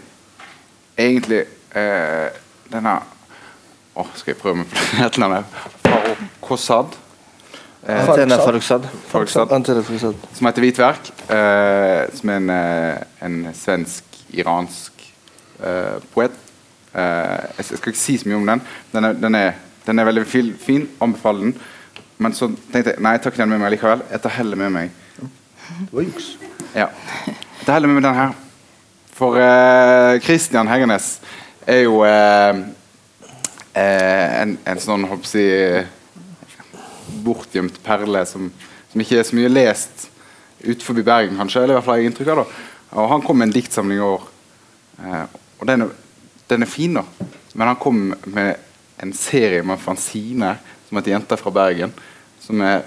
[1.01, 1.45] egentlig
[1.75, 2.29] eh,
[2.71, 3.01] denne
[3.91, 5.57] Å, skal jeg prøve meg på et eller annet?
[5.83, 6.95] Farokosad.
[6.95, 7.00] Eh,
[7.87, 8.87] Faroksad.
[9.09, 9.49] Faroksad.
[10.35, 11.11] Som heter Hvitverk.
[11.31, 15.05] Eh, som er en, eh, en svensk-iransk
[15.65, 16.37] eh, poet.
[16.95, 18.65] Eh, jeg skal ikke si så mye om den.
[18.93, 19.53] Den er, den er,
[19.87, 20.89] den er veldig fin.
[21.01, 21.55] Anbefaler den.
[22.19, 24.03] Men så tenkte jeg nei, jeg tar ikke den med meg likevel.
[24.11, 24.91] Jeg tar heller med meg
[25.79, 26.39] det var juks.
[26.75, 26.87] Ja.
[27.27, 28.33] Jeg tar heller med den her.
[29.13, 31.21] For uh, Christian Heggernes
[31.67, 32.57] er jo uh,
[33.77, 35.87] en, en, sånn håper jeg,
[37.25, 38.51] bortgjemt perle som,
[38.91, 40.09] som, ikke er så mye lest
[40.61, 41.63] utenfor Bergen, kanskje.
[41.63, 42.47] Eller i hvert fall har jeg inntrykk av det.
[42.91, 44.29] Og Han kom med en diktsamling i år.
[45.01, 45.25] Uh,
[45.61, 45.95] og den er,
[46.51, 47.05] den er, fin, da.
[47.55, 48.55] Men han kom med
[49.01, 50.59] en serie med fanziner
[50.89, 51.93] som heter 'Jenter fra Bergen'.
[52.41, 52.83] Som er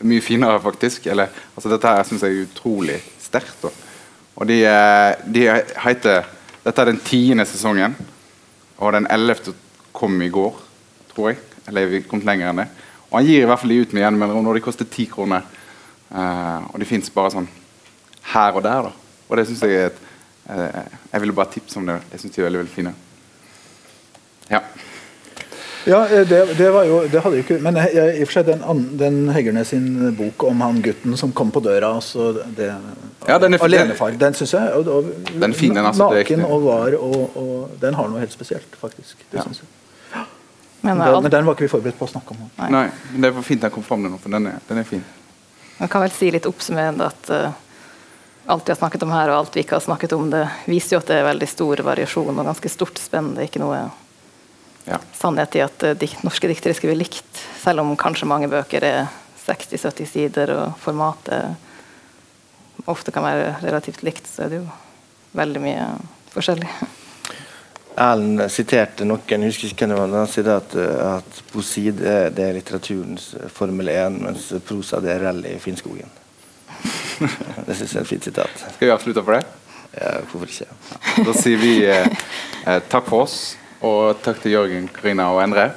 [0.00, 1.06] mye finere, faktisk.
[1.06, 3.62] Eller, altså, dette her syns jeg er utrolig sterkt.
[3.62, 3.70] da.
[4.36, 5.48] Og de, eh, de
[5.84, 6.24] heter
[6.64, 7.94] Dette er den tiende sesongen.
[8.78, 9.54] Og den 11.
[9.92, 10.58] kom i går,
[11.14, 11.38] tror jeg.
[11.68, 12.68] Eller vi kom lenger enn det.
[13.10, 15.42] Og han gir i hvert fall de ut med gjennommeldinger når de koster ti kroner.
[16.12, 17.48] Eh, og de fins bare sånn
[18.34, 18.82] her og der.
[18.88, 18.92] da.
[19.28, 19.98] Og det synes jeg er et
[20.48, 20.82] eh,
[21.12, 22.00] Jeg ville bare tipse om det.
[22.12, 22.94] Jeg syns de er veldig veldig fine.
[24.50, 24.60] Ja.
[25.88, 28.28] Ja, eh, det, det var jo det hadde jo ikke Men jeg, jeg, i og
[28.28, 29.86] for seg den, den Heggernes sin
[30.18, 32.68] bok om han gutten som kom på døra altså det,
[33.28, 34.10] Ja, den er- Alenefar.
[34.20, 35.08] Den syns jeg og, og,
[35.40, 39.16] Den fin, den, altså, Naken og var, og, og den har noe helt spesielt, faktisk.
[39.30, 39.42] Det Ja.
[39.46, 39.68] synes jeg.
[40.80, 42.42] Men, Den, men den var ikke vi forberedt på å snakke om.
[42.60, 42.68] Nei.
[42.70, 45.02] Nei, men det var fint den kom fram nå, for den er, den er fin.
[45.78, 47.50] man kan vel si litt oppsummerende at uh,
[48.46, 50.96] alt vi har snakket om her, og alt vi ikke har snakket om, det viser
[50.96, 53.32] jo at det er veldig stor variasjon og ganske stort spenn.
[53.34, 53.88] Det er ikke noe
[54.88, 54.96] Ja.
[55.12, 59.10] sannhet i at uh, dikt, norske diktere skriver likt, selv om kanskje mange bøker er
[59.48, 61.56] 60-70 sider og formatet
[62.88, 64.68] ofte kan være relativt likt, så er det jo
[65.36, 65.88] veldig mye
[66.32, 66.70] forskjellig.
[67.98, 71.88] Erlend siterte noen, jeg husker ikke hvem det var, han sier at, eh, at poesi
[71.90, 76.10] det, er- det er litteraturens Formel 1, mens prosa det er rally i Finnskogen.
[77.66, 78.60] det syns jeg er et fint sitat.
[78.76, 79.42] Skal vi avslutte for det?
[79.98, 81.24] Ja, hvorfor ikke?
[81.26, 82.06] Da sier vi eh,
[82.68, 85.70] eh, takk for oss, og takk til Jørgen, Karina og Endre.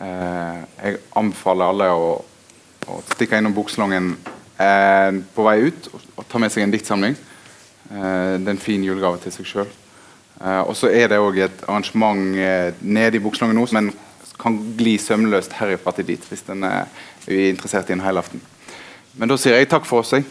[0.00, 2.08] Eh, jeg anbefaler alle å,
[2.88, 4.14] å stikke innom Boksalongen
[4.58, 7.14] eh, på vei ut og, og ta med seg en diktsamling.
[7.14, 9.70] Eh, det er en fin julegave til seg sjøl.
[10.40, 13.92] Eh, og så er det òg et arrangement eh, nede i Bukselangen nå som en
[14.38, 16.86] kan gli sømløst herifra til dit hvis en er
[17.26, 18.42] interessert i en helaften.
[19.18, 20.28] Men da sier jeg takk for oss, jeg.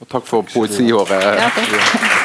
[0.00, 1.20] Og takk for poesiåret.
[1.20, 2.20] Ja, takk.